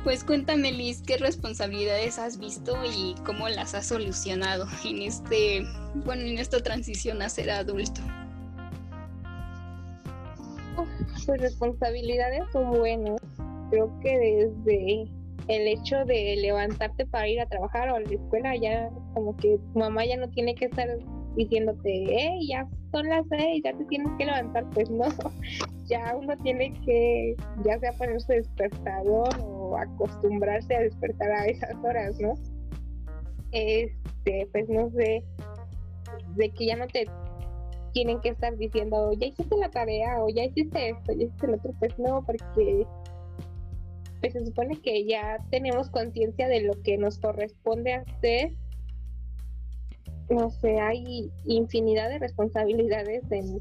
pues 0.04 0.24
cuéntame 0.24 0.72
Liz, 0.72 1.04
¿qué 1.06 1.18
responsabilidades 1.18 2.18
has 2.18 2.40
visto 2.40 2.76
y 2.86 3.14
cómo 3.24 3.48
las 3.50 3.76
has 3.76 3.86
solucionado 3.86 4.66
en 4.84 5.04
este, 5.04 5.64
bueno, 6.06 6.24
en 6.24 6.40
esta 6.40 6.62
transición 6.64 7.22
a 7.22 7.30
ser 7.30 7.52
adulto? 7.52 8.02
Pues 11.26 11.40
responsabilidades 11.40 12.44
son 12.52 12.72
buenas. 12.72 13.22
Creo 13.70 13.92
que 14.02 14.18
desde 14.18 15.21
el 15.52 15.68
hecho 15.68 16.06
de 16.06 16.38
levantarte 16.38 17.06
para 17.06 17.28
ir 17.28 17.42
a 17.42 17.46
trabajar 17.46 17.90
o 17.90 17.96
a 17.96 18.00
la 18.00 18.10
escuela, 18.10 18.56
ya 18.56 18.90
como 19.14 19.36
que 19.36 19.58
tu 19.58 19.80
mamá 19.80 20.06
ya 20.06 20.16
no 20.16 20.30
tiene 20.30 20.56
que 20.56 20.66
estar 20.66 20.88
diciéndote, 21.36 21.90
eh, 21.90 22.40
ya 22.48 22.68
son 22.92 23.10
las 23.10 23.26
seis, 23.30 23.62
ya 23.64 23.74
te 23.74 23.84
tienes 23.86 24.08
que 24.18 24.26
levantar, 24.26 24.66
pues 24.70 24.90
no, 24.90 25.06
ya 25.88 26.16
uno 26.16 26.38
tiene 26.38 26.74
que, 26.86 27.36
ya 27.66 27.78
sea 27.80 27.92
ponerse 27.94 28.36
despertador 28.36 29.30
o 29.42 29.78
acostumbrarse 29.78 30.74
a 30.74 30.82
despertar 30.82 31.32
a 31.32 31.46
esas 31.48 31.76
horas, 31.84 32.18
¿no? 32.20 32.34
Este, 33.52 34.48
pues 34.54 34.70
no 34.70 34.90
sé, 34.92 35.22
de 36.36 36.50
que 36.52 36.66
ya 36.66 36.78
no 36.78 36.88
te 36.88 37.06
tienen 37.92 38.22
que 38.22 38.30
estar 38.30 38.56
diciendo, 38.56 39.12
ya 39.20 39.28
hiciste 39.28 39.58
la 39.58 39.70
tarea 39.70 40.24
o 40.24 40.30
ya 40.30 40.46
hiciste 40.46 40.92
esto, 40.92 41.12
ya 41.12 41.26
hiciste 41.26 41.48
lo 41.48 41.56
otro, 41.56 41.74
pues 41.80 42.00
no, 42.00 42.24
porque 42.26 42.86
pues 44.22 44.34
se 44.34 44.46
supone 44.46 44.80
que 44.80 45.06
ya 45.06 45.40
tenemos 45.50 45.90
conciencia 45.90 46.48
de 46.48 46.62
lo 46.62 46.80
que 46.84 46.98
nos 46.98 47.18
corresponde 47.18 47.94
hacer. 47.94 48.54
No 50.30 50.52
sé, 50.52 50.80
hay 50.80 51.32
infinidad 51.46 52.10
de 52.10 52.20
responsabilidades 52.20 53.24
en 53.32 53.60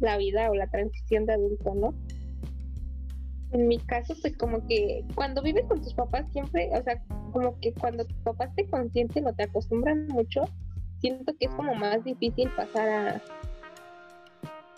la 0.00 0.16
vida 0.16 0.50
o 0.50 0.54
la 0.54 0.66
transición 0.66 1.26
de 1.26 1.34
adulto, 1.34 1.74
¿no? 1.74 1.94
En 3.52 3.68
mi 3.68 3.78
caso, 3.78 4.14
pues 4.22 4.34
como 4.38 4.66
que 4.66 5.04
cuando 5.14 5.42
vives 5.42 5.66
con 5.66 5.82
tus 5.82 5.92
papás 5.92 6.24
siempre, 6.32 6.70
o 6.72 6.82
sea, 6.82 7.00
como 7.32 7.60
que 7.60 7.72
cuando 7.74 8.06
tus 8.06 8.16
papás 8.18 8.52
te 8.56 8.66
consienten 8.66 9.26
o 9.26 9.34
te 9.34 9.44
acostumbran 9.44 10.08
mucho, 10.08 10.44
siento 11.00 11.34
que 11.38 11.46
es 11.46 11.54
como 11.54 11.74
más 11.74 12.02
difícil 12.02 12.48
pasar 12.56 12.88
a, 12.88 13.22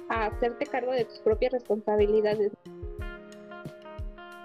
a 0.08 0.26
hacerte 0.26 0.66
cargo 0.66 0.90
de 0.90 1.04
tus 1.04 1.20
propias 1.20 1.52
responsabilidades 1.52 2.52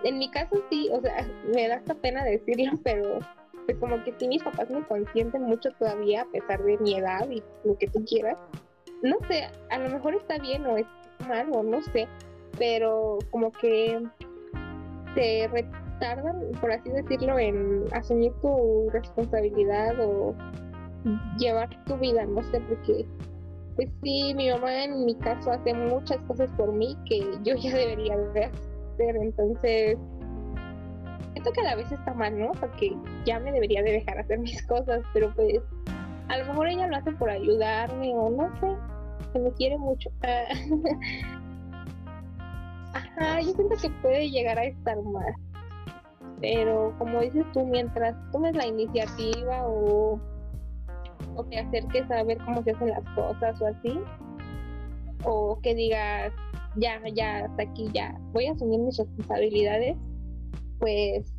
en 0.03 0.17
mi 0.17 0.29
caso 0.29 0.55
sí, 0.69 0.89
o 0.91 1.01
sea, 1.01 1.27
me 1.53 1.67
da 1.67 1.75
esta 1.75 1.95
pena 1.95 2.23
decirlo, 2.23 2.71
pero 2.83 3.19
pues 3.65 3.77
como 3.77 4.03
que 4.03 4.13
sí 4.17 4.27
mis 4.27 4.43
papás 4.43 4.69
me 4.69 4.83
consienten 4.83 5.43
mucho 5.43 5.69
todavía 5.77 6.23
a 6.23 6.25
pesar 6.25 6.63
de 6.63 6.77
mi 6.79 6.95
edad 6.95 7.29
y 7.29 7.43
lo 7.63 7.77
que 7.77 7.87
tú 7.87 8.03
quieras. 8.05 8.37
No 9.03 9.17
sé, 9.29 9.47
a 9.69 9.77
lo 9.77 9.89
mejor 9.89 10.15
está 10.15 10.37
bien 10.39 10.65
o 10.65 10.77
es 10.77 10.87
mal 11.27 11.47
o 11.53 11.63
no 11.63 11.81
sé, 11.81 12.07
pero 12.57 13.19
como 13.31 13.51
que 13.51 14.01
te 15.15 15.47
retardan, 15.47 16.51
por 16.59 16.71
así 16.71 16.89
decirlo, 16.89 17.37
en 17.39 17.85
asumir 17.93 18.33
tu 18.41 18.89
responsabilidad 18.91 19.99
o 19.99 20.35
llevar 21.37 21.69
tu 21.85 21.95
vida, 21.97 22.25
no 22.25 22.43
sé, 22.43 22.59
porque 22.61 23.05
pues 23.75 23.89
sí, 24.03 24.33
mi 24.35 24.49
mamá 24.49 24.83
en 24.83 25.05
mi 25.05 25.15
caso 25.15 25.51
hace 25.51 25.73
muchas 25.73 26.17
cosas 26.27 26.51
por 26.57 26.73
mí 26.73 26.97
que 27.07 27.19
yo 27.43 27.55
ya 27.55 27.73
debería 27.73 28.17
entonces 28.99 29.97
siento 31.33 31.51
que 31.51 31.61
a 31.61 31.63
la 31.63 31.75
vez 31.75 31.91
está 31.91 32.13
mal, 32.13 32.37
¿no? 32.37 32.51
Porque 32.59 32.95
ya 33.25 33.39
me 33.39 33.51
debería 33.51 33.81
de 33.83 33.93
dejar 33.93 34.19
hacer 34.19 34.39
mis 34.39 34.61
cosas, 34.67 35.01
pero 35.13 35.33
pues 35.35 35.61
a 36.27 36.37
lo 36.37 36.45
mejor 36.45 36.67
ella 36.67 36.87
lo 36.87 36.97
hace 36.97 37.11
por 37.13 37.29
ayudarme 37.29 38.13
o 38.15 38.29
no 38.29 38.49
sé, 38.59 38.75
que 39.33 39.39
me 39.39 39.51
quiere 39.53 39.77
mucho. 39.77 40.09
Ajá, 42.93 43.41
yo 43.41 43.53
siento 43.53 43.75
que 43.81 43.89
puede 44.01 44.29
llegar 44.29 44.57
a 44.57 44.65
estar 44.65 45.01
mal. 45.01 45.33
Pero 46.41 46.95
como 46.97 47.19
dices 47.19 47.45
tú, 47.53 47.65
mientras 47.65 48.15
tomes 48.31 48.55
la 48.55 48.65
iniciativa 48.65 49.67
o, 49.67 50.19
o 51.35 51.43
te 51.45 51.59
acerques 51.59 52.09
a 52.11 52.23
ver 52.23 52.37
cómo 52.39 52.63
se 52.63 52.71
hacen 52.71 52.89
las 52.89 53.03
cosas 53.15 53.61
o 53.61 53.67
así, 53.67 53.99
o 55.23 55.59
que 55.61 55.75
digas, 55.75 56.31
ya, 56.75 57.01
ya, 57.13 57.45
hasta 57.45 57.63
aquí, 57.63 57.89
ya, 57.93 58.17
voy 58.33 58.45
a 58.47 58.51
asumir 58.51 58.79
mis 58.79 58.97
responsabilidades, 58.97 59.97
pues 60.79 61.33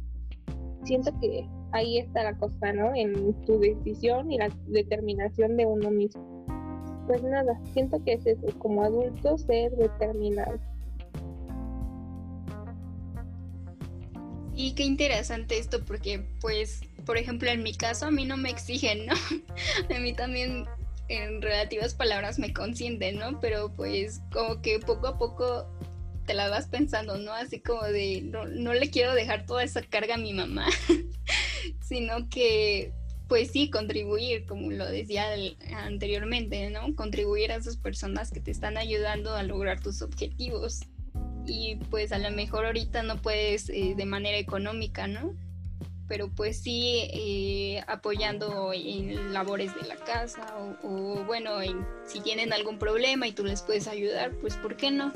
siento 0.84 1.12
que 1.20 1.48
ahí 1.72 1.98
está 1.98 2.24
la 2.24 2.36
cosa, 2.36 2.72
¿no? 2.72 2.94
En 2.94 3.34
tu 3.44 3.58
decisión 3.58 4.30
y 4.30 4.38
la 4.38 4.50
determinación 4.66 5.56
de 5.56 5.66
uno 5.66 5.90
mismo. 5.90 6.44
Pues 7.06 7.22
nada, 7.22 7.60
siento 7.72 8.02
que 8.04 8.14
es 8.14 8.26
eso, 8.26 8.46
como 8.58 8.84
adulto 8.84 9.38
ser 9.38 9.72
determinado. 9.76 10.58
Y 14.54 14.74
qué 14.74 14.84
interesante 14.84 15.58
esto 15.58 15.84
porque, 15.84 16.26
pues, 16.40 16.82
por 17.06 17.16
ejemplo, 17.16 17.48
en 17.50 17.62
mi 17.62 17.72
caso 17.72 18.06
a 18.06 18.10
mí 18.10 18.26
no 18.26 18.36
me 18.36 18.50
exigen, 18.50 19.06
¿no? 19.06 19.14
a 19.96 19.98
mí 19.98 20.12
también 20.12 20.66
en 21.10 21.42
relativas 21.42 21.94
palabras 21.94 22.38
me 22.38 22.52
consienten, 22.52 23.18
¿no? 23.18 23.40
Pero 23.40 23.74
pues 23.74 24.20
como 24.32 24.62
que 24.62 24.78
poco 24.78 25.08
a 25.08 25.18
poco 25.18 25.66
te 26.24 26.34
la 26.34 26.48
vas 26.48 26.68
pensando, 26.68 27.18
¿no? 27.18 27.32
Así 27.32 27.60
como 27.60 27.82
de, 27.82 28.22
no, 28.22 28.46
no 28.46 28.72
le 28.72 28.90
quiero 28.90 29.12
dejar 29.14 29.44
toda 29.44 29.64
esa 29.64 29.82
carga 29.82 30.14
a 30.14 30.18
mi 30.18 30.32
mamá, 30.32 30.66
sino 31.82 32.28
que 32.28 32.92
pues 33.26 33.50
sí, 33.52 33.70
contribuir, 33.70 34.44
como 34.44 34.70
lo 34.72 34.86
decía 34.86 35.26
anteriormente, 35.76 36.68
¿no? 36.70 36.94
Contribuir 36.96 37.52
a 37.52 37.56
esas 37.56 37.76
personas 37.76 38.30
que 38.30 38.40
te 38.40 38.50
están 38.50 38.76
ayudando 38.76 39.34
a 39.34 39.44
lograr 39.44 39.80
tus 39.80 40.02
objetivos. 40.02 40.80
Y 41.46 41.76
pues 41.90 42.10
a 42.10 42.18
lo 42.18 42.30
mejor 42.32 42.66
ahorita 42.66 43.04
no 43.04 43.22
puedes 43.22 43.68
eh, 43.68 43.94
de 43.96 44.04
manera 44.04 44.36
económica, 44.36 45.06
¿no? 45.06 45.36
Pero 46.10 46.28
pues 46.28 46.58
sí 46.58 47.08
eh, 47.12 47.84
apoyando 47.86 48.72
en 48.74 49.32
labores 49.32 49.72
de 49.76 49.86
la 49.86 49.94
casa 49.94 50.44
o, 50.82 51.22
bueno, 51.24 51.52
si 52.04 52.20
tienen 52.20 52.52
algún 52.52 52.80
problema 52.80 53.28
y 53.28 53.32
tú 53.32 53.44
les 53.44 53.62
puedes 53.62 53.86
ayudar, 53.86 54.32
pues 54.40 54.56
¿por 54.56 54.76
qué 54.76 54.90
no? 54.90 55.12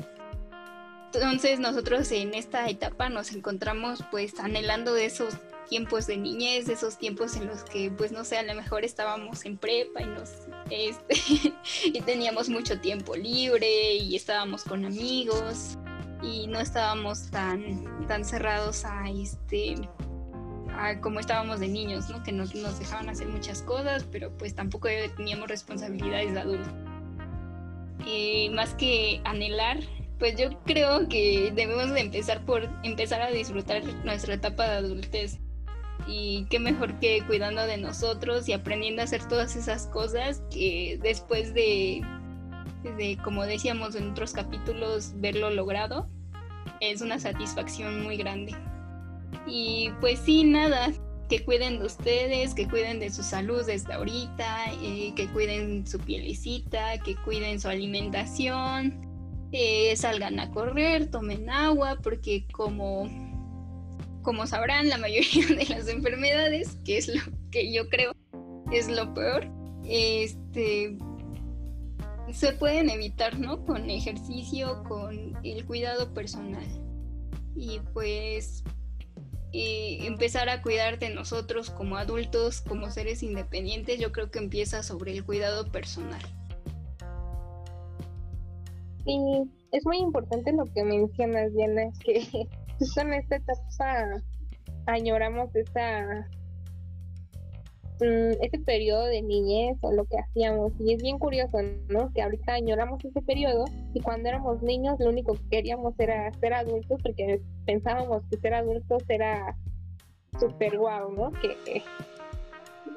Entonces 1.13 1.59
nosotros 1.59 2.09
en 2.13 2.33
esta 2.33 2.69
etapa 2.69 3.09
nos 3.09 3.33
encontramos 3.33 4.05
pues 4.09 4.39
anhelando 4.39 4.95
esos 4.95 5.33
tiempos 5.67 6.07
de 6.07 6.15
niñez, 6.15 6.69
esos 6.69 6.97
tiempos 6.97 7.35
en 7.35 7.47
los 7.47 7.65
que 7.65 7.91
pues 7.91 8.13
no 8.13 8.23
sé, 8.23 8.37
a 8.37 8.43
lo 8.43 8.55
mejor 8.55 8.85
estábamos 8.85 9.43
en 9.43 9.57
prepa 9.57 10.01
y 10.01 10.05
nos 10.05 10.29
este, 10.69 11.15
y 11.83 12.01
teníamos 12.05 12.47
mucho 12.47 12.79
tiempo 12.79 13.17
libre 13.17 13.95
y 13.95 14.15
estábamos 14.15 14.63
con 14.63 14.85
amigos 14.85 15.77
y 16.23 16.47
no 16.47 16.61
estábamos 16.61 17.29
tan 17.31 18.07
tan 18.07 18.23
cerrados 18.23 18.85
a 18.85 19.09
este 19.09 19.75
como 21.01 21.19
estábamos 21.19 21.59
de 21.59 21.67
niños, 21.67 22.09
¿no? 22.09 22.23
Que 22.23 22.31
nos, 22.31 22.55
nos 22.55 22.79
dejaban 22.79 23.09
hacer 23.09 23.27
muchas 23.27 23.61
cosas, 23.61 24.05
pero 24.11 24.31
pues 24.37 24.55
tampoco 24.55 24.87
teníamos 25.15 25.47
responsabilidades 25.47 26.33
de 26.33 26.39
adultos. 26.39 26.73
Eh, 28.05 28.49
más 28.51 28.73
que 28.75 29.21
anhelar, 29.23 29.79
pues 30.19 30.37
yo 30.37 30.49
creo 30.63 31.07
que 31.07 31.51
debemos 31.55 31.91
de 31.91 32.01
empezar 32.01 32.45
por 32.45 32.69
empezar 32.83 33.21
a 33.21 33.31
disfrutar 33.31 33.83
nuestra 34.03 34.35
etapa 34.35 34.63
de 34.63 34.77
adultez. 34.77 35.39
Y 36.07 36.45
qué 36.49 36.59
mejor 36.59 36.99
que 36.99 37.23
cuidando 37.25 37.65
de 37.65 37.77
nosotros 37.77 38.47
y 38.47 38.53
aprendiendo 38.53 39.01
a 39.01 39.05
hacer 39.05 39.27
todas 39.27 39.55
esas 39.55 39.87
cosas 39.87 40.43
que 40.51 40.99
después 41.01 41.53
de, 41.53 42.01
de 42.97 43.17
como 43.23 43.43
decíamos 43.45 43.95
en 43.95 44.11
otros 44.11 44.33
capítulos, 44.33 45.13
verlo 45.15 45.49
logrado, 45.49 46.07
es 46.79 47.01
una 47.01 47.19
satisfacción 47.19 48.03
muy 48.03 48.17
grande. 48.17 48.55
Y 49.45 49.91
pues 50.01 50.19
sí, 50.19 50.43
nada, 50.43 50.91
que 51.29 51.43
cuiden 51.43 51.79
de 51.79 51.85
ustedes, 51.85 52.53
que 52.53 52.67
cuiden 52.67 52.99
de 52.99 53.11
su 53.11 53.23
salud 53.23 53.65
desde 53.65 53.93
ahorita, 53.93 54.73
eh, 54.81 55.13
que 55.15 55.27
cuiden 55.27 55.87
su 55.87 55.99
pielecita, 55.99 56.99
que 56.99 57.15
cuiden 57.15 57.59
su 57.59 57.67
alimentación, 57.67 59.05
eh, 59.51 59.95
salgan 59.95 60.39
a 60.39 60.51
correr, 60.51 61.09
tomen 61.09 61.49
agua, 61.49 61.97
porque 62.01 62.45
como, 62.51 63.09
como 64.21 64.45
sabrán, 64.45 64.89
la 64.89 64.97
mayoría 64.97 65.47
de 65.55 65.65
las 65.65 65.87
enfermedades, 65.87 66.77
que 66.85 66.97
es 66.97 67.07
lo 67.07 67.21
que 67.51 67.71
yo 67.73 67.89
creo 67.89 68.13
es 68.71 68.89
lo 68.89 69.13
peor, 69.13 69.47
este, 69.87 70.97
se 72.31 72.53
pueden 72.53 72.89
evitar, 72.89 73.39
¿no? 73.39 73.65
Con 73.65 73.89
ejercicio, 73.89 74.83
con 74.87 75.37
el 75.43 75.65
cuidado 75.65 76.13
personal. 76.13 76.65
Y 77.55 77.79
pues 77.93 78.63
eh, 79.55 80.05
empezar 80.05 80.49
a 80.49 80.61
cuidar 80.61 80.99
de 80.99 81.09
nosotros 81.09 81.69
como 81.69 81.97
adultos, 81.97 82.61
como 82.61 82.91
seres 82.91 83.23
independientes, 83.23 83.99
yo 83.99 84.11
creo 84.11 84.29
que 84.29 84.39
empieza 84.39 84.83
sobre 84.83 85.13
el 85.13 85.23
cuidado 85.23 85.71
personal. 85.71 86.21
Y 89.05 89.43
es 89.71 89.85
muy 89.85 89.97
importante 89.97 90.51
lo 90.51 90.65
que 90.73 90.83
mencionas, 90.83 91.53
Diana, 91.53 91.83
que 92.03 92.47
justo 92.79 93.01
en 93.01 93.13
esta 93.13 93.37
etapa 93.37 94.21
añoramos 94.87 95.55
esa 95.55 96.27
ese 97.99 98.59
periodo 98.59 99.05
de 99.05 99.21
niñez 99.21 99.77
o 99.81 99.91
lo 99.91 100.05
que 100.05 100.17
hacíamos 100.17 100.73
y 100.79 100.93
es 100.93 101.01
bien 101.01 101.17
curioso, 101.17 101.57
¿no? 101.89 102.11
Que 102.13 102.21
ahorita 102.21 102.53
añoramos 102.53 103.03
ese 103.03 103.21
periodo 103.21 103.65
y 103.93 104.01
cuando 104.01 104.29
éramos 104.29 104.61
niños 104.61 104.99
lo 104.99 105.09
único 105.09 105.33
que 105.33 105.49
queríamos 105.49 105.93
era 105.99 106.31
ser 106.33 106.53
adultos 106.53 107.01
porque 107.01 107.41
pensábamos 107.65 108.23
que 108.29 108.37
ser 108.37 108.53
adultos 108.53 109.03
era 109.07 109.55
súper 110.39 110.77
guau, 110.77 111.11
¿no? 111.11 111.31
Que 111.31 111.83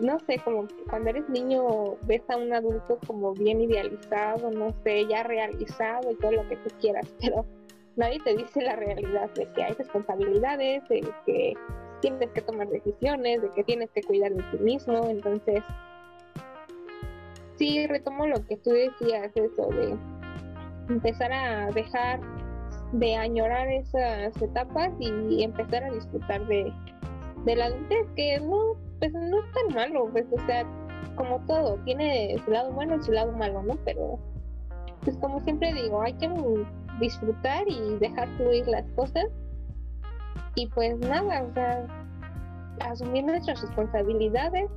no 0.00 0.18
sé, 0.20 0.38
como 0.44 0.66
cuando 0.88 1.10
eres 1.10 1.28
niño 1.28 1.96
ves 2.02 2.22
a 2.28 2.36
un 2.36 2.52
adulto 2.52 2.98
como 3.06 3.32
bien 3.34 3.60
idealizado, 3.60 4.50
no 4.50 4.72
sé, 4.84 5.06
ya 5.08 5.22
realizado 5.24 6.10
y 6.10 6.14
todo 6.16 6.32
lo 6.32 6.48
que 6.48 6.56
tú 6.56 6.70
quieras, 6.80 7.06
pero 7.20 7.44
nadie 7.96 8.20
te 8.20 8.36
dice 8.36 8.62
la 8.62 8.76
realidad 8.76 9.30
de 9.34 9.46
que 9.52 9.64
hay 9.64 9.72
responsabilidades, 9.74 10.88
de 10.88 11.00
que 11.26 11.54
tienes 12.00 12.30
que 12.30 12.42
tomar 12.42 12.68
decisiones, 12.68 13.42
de 13.42 13.50
que 13.50 13.64
tienes 13.64 13.90
que 13.90 14.02
cuidar 14.02 14.32
de 14.32 14.42
ti 14.50 14.58
mismo, 14.58 15.08
entonces 15.08 15.62
sí 17.56 17.86
retomo 17.86 18.26
lo 18.26 18.44
que 18.46 18.56
tú 18.56 18.70
decías, 18.70 19.32
eso 19.34 19.68
de 19.68 19.96
empezar 20.88 21.32
a 21.32 21.70
dejar 21.72 22.20
de 22.92 23.16
añorar 23.16 23.68
esas 23.68 24.40
etapas 24.40 24.90
y 24.98 25.42
empezar 25.42 25.84
a 25.84 25.90
disfrutar 25.90 26.46
de, 26.46 26.72
de 27.44 27.56
la 27.56 27.66
adultez, 27.66 28.06
que 28.16 28.40
no, 28.40 28.74
pues 28.98 29.12
no 29.12 29.38
es 29.38 29.52
tan 29.52 29.74
malo, 29.74 30.08
pues 30.12 30.26
o 30.32 30.46
sea, 30.46 30.64
como 31.16 31.40
todo, 31.46 31.76
tiene 31.84 32.36
su 32.44 32.50
lado 32.50 32.72
bueno 32.72 32.96
y 32.96 33.02
su 33.02 33.12
lado 33.12 33.32
malo, 33.32 33.62
¿no? 33.62 33.76
Pero 33.84 34.18
pues 35.04 35.16
como 35.18 35.40
siempre 35.40 35.72
digo, 35.74 36.00
hay 36.02 36.12
que 36.14 36.30
disfrutar 37.00 37.64
y 37.68 37.96
dejar 37.96 38.28
fluir 38.36 38.66
las 38.68 38.84
cosas. 38.92 39.26
Y 40.54 40.66
pues 40.68 40.98
nada, 40.98 41.42
o 41.42 41.52
sea, 41.54 41.86
asumir 42.86 43.24
nuestras 43.24 43.60
responsabilidades, 43.62 44.70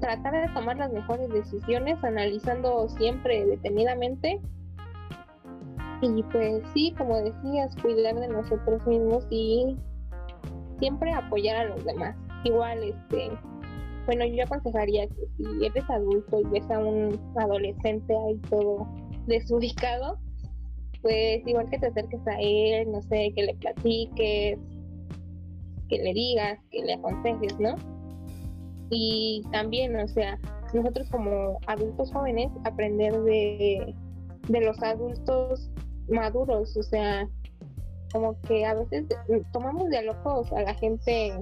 tratar 0.00 0.48
de 0.48 0.54
tomar 0.54 0.76
las 0.76 0.92
mejores 0.92 1.28
decisiones, 1.30 2.02
analizando 2.02 2.88
siempre 2.90 3.46
detenidamente. 3.46 4.40
Y 6.02 6.22
pues 6.24 6.62
sí, 6.74 6.94
como 6.98 7.16
decías, 7.16 7.74
cuidar 7.80 8.14
de 8.16 8.28
nosotros 8.28 8.86
mismos 8.86 9.26
y 9.30 9.76
siempre 10.78 11.12
apoyar 11.12 11.56
a 11.56 11.64
los 11.64 11.84
demás. 11.84 12.14
Igual, 12.44 12.82
este, 12.84 13.30
bueno, 14.04 14.24
yo 14.26 14.44
aconsejaría 14.44 15.06
que 15.08 15.26
si 15.36 15.66
eres 15.66 15.88
adulto 15.90 16.40
y 16.40 16.44
ves 16.44 16.70
a 16.70 16.78
un 16.78 17.18
adolescente 17.36 18.14
ahí 18.14 18.36
todo 18.50 18.86
desubicado, 19.26 20.18
pues 21.06 21.46
igual 21.46 21.70
que 21.70 21.78
te 21.78 21.86
acerques 21.86 22.26
a 22.26 22.36
él, 22.40 22.90
no 22.90 23.00
sé, 23.00 23.32
que 23.36 23.44
le 23.44 23.54
platiques, 23.54 24.58
que 25.88 25.98
le 25.98 26.12
digas, 26.12 26.58
que 26.72 26.82
le 26.82 26.94
aconsejes, 26.94 27.60
¿no? 27.60 27.76
Y 28.90 29.44
también, 29.52 29.94
o 29.94 30.08
sea, 30.08 30.36
nosotros 30.74 31.08
como 31.08 31.60
adultos 31.68 32.12
jóvenes, 32.12 32.50
aprender 32.64 33.22
de, 33.22 33.94
de 34.48 34.60
los 34.62 34.82
adultos 34.82 35.70
maduros, 36.08 36.76
o 36.76 36.82
sea, 36.82 37.28
como 38.12 38.40
que 38.40 38.64
a 38.64 38.74
veces 38.74 39.06
tomamos 39.52 39.88
de 39.88 40.02
locos 40.02 40.52
a 40.54 40.62
la 40.62 40.74
gente, 40.74 41.34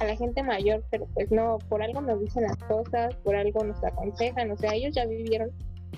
a 0.00 0.04
la 0.04 0.16
gente 0.16 0.42
mayor, 0.42 0.82
pero 0.90 1.06
pues 1.14 1.30
no, 1.30 1.58
por 1.68 1.80
algo 1.80 2.00
nos 2.00 2.18
dicen 2.18 2.42
las 2.42 2.56
cosas, 2.56 3.14
por 3.22 3.36
algo 3.36 3.62
nos 3.62 3.84
aconsejan, 3.84 4.50
o 4.50 4.56
sea, 4.56 4.74
ellos 4.74 4.96
ya 4.96 5.06
vivieron 5.06 5.52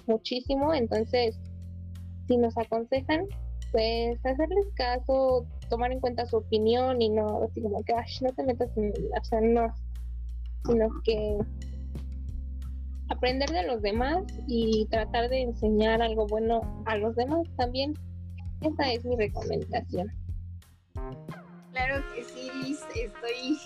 muchísimo, 0.06 0.74
entonces 0.74 1.40
si 2.26 2.36
nos 2.36 2.56
aconsejan, 2.56 3.26
pues 3.72 4.24
hacerles 4.24 4.66
caso, 4.76 5.46
tomar 5.68 5.92
en 5.92 6.00
cuenta 6.00 6.26
su 6.26 6.36
opinión 6.36 7.02
y 7.02 7.08
no 7.08 7.42
así 7.42 7.60
como 7.60 7.82
que, 7.82 7.94
no 8.22 8.32
te 8.32 8.44
metas 8.44 8.70
en, 8.76 8.92
o 8.92 9.24
sea, 9.24 9.40
no, 9.40 9.74
sino 10.66 10.88
que 11.04 11.38
aprender 13.10 13.50
de 13.50 13.64
los 13.64 13.82
demás 13.82 14.24
y 14.46 14.86
tratar 14.86 15.28
de 15.28 15.42
enseñar 15.42 16.02
algo 16.02 16.26
bueno 16.26 16.82
a 16.86 16.96
los 16.96 17.14
demás 17.16 17.46
también. 17.56 17.94
Esa 18.60 18.92
es 18.92 19.04
mi 19.04 19.16
recomendación. 19.16 20.10
Claro 21.72 22.04
que 22.14 22.24
sí, 22.24 22.50
Liz, 22.62 22.80
estoy 22.94 23.58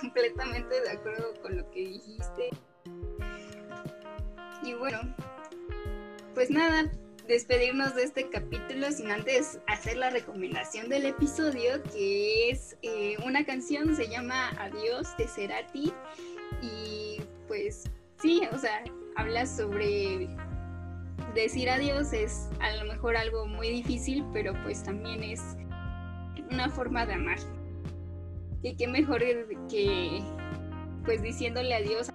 completamente 0.00 0.80
de 0.82 0.90
acuerdo 0.90 1.32
con 1.42 1.56
lo 1.56 1.70
que 1.70 1.80
dijiste. 1.80 2.50
Y 4.62 4.74
bueno, 4.74 4.98
pues 6.34 6.50
nada, 6.50 6.90
despedirnos 7.26 7.94
de 7.94 8.04
este 8.04 8.28
capítulo 8.28 8.90
sin 8.90 9.10
antes 9.10 9.58
hacer 9.66 9.96
la 9.96 10.10
recomendación 10.10 10.88
del 10.88 11.06
episodio, 11.06 11.82
que 11.92 12.50
es 12.50 12.76
eh, 12.82 13.16
una 13.24 13.44
canción, 13.44 13.94
se 13.96 14.08
llama 14.08 14.50
Adiós 14.58 15.16
de 15.16 15.26
Cerati. 15.26 15.92
Y 16.60 17.20
pues 17.48 17.84
sí, 18.20 18.42
o 18.52 18.58
sea, 18.58 18.84
habla 19.16 19.46
sobre 19.46 20.28
decir 21.34 21.68
adiós, 21.70 22.12
es 22.12 22.48
a 22.60 22.76
lo 22.76 22.92
mejor 22.92 23.16
algo 23.16 23.46
muy 23.46 23.68
difícil, 23.70 24.24
pero 24.32 24.52
pues 24.62 24.82
también 24.82 25.22
es 25.22 25.40
una 26.50 26.68
forma 26.68 27.06
de 27.06 27.14
amar. 27.14 27.38
Y 28.62 28.76
qué 28.76 28.86
mejor 28.86 29.20
que 29.68 30.22
pues 31.04 31.22
diciéndole 31.22 31.74
adiós, 31.74 32.08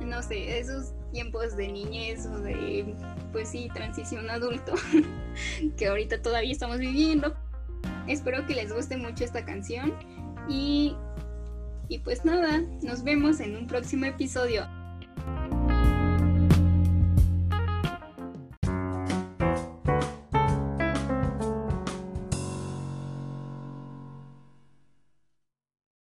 no 0.00 0.22
sé, 0.22 0.58
esos 0.58 0.94
tiempos 1.16 1.56
de 1.56 1.68
niñez 1.68 2.26
o 2.26 2.40
de 2.40 2.94
pues 3.32 3.48
sí, 3.48 3.70
transición 3.72 4.28
adulto, 4.28 4.74
que 5.78 5.86
ahorita 5.86 6.20
todavía 6.20 6.52
estamos 6.52 6.76
viviendo. 6.76 7.34
Espero 8.06 8.46
que 8.46 8.54
les 8.54 8.70
guste 8.70 8.98
mucho 8.98 9.24
esta 9.24 9.42
canción 9.42 9.94
y, 10.46 10.94
y 11.88 12.00
pues 12.00 12.26
nada, 12.26 12.62
nos 12.82 13.02
vemos 13.02 13.40
en 13.40 13.56
un 13.56 13.66
próximo 13.66 14.04
episodio. 14.04 14.68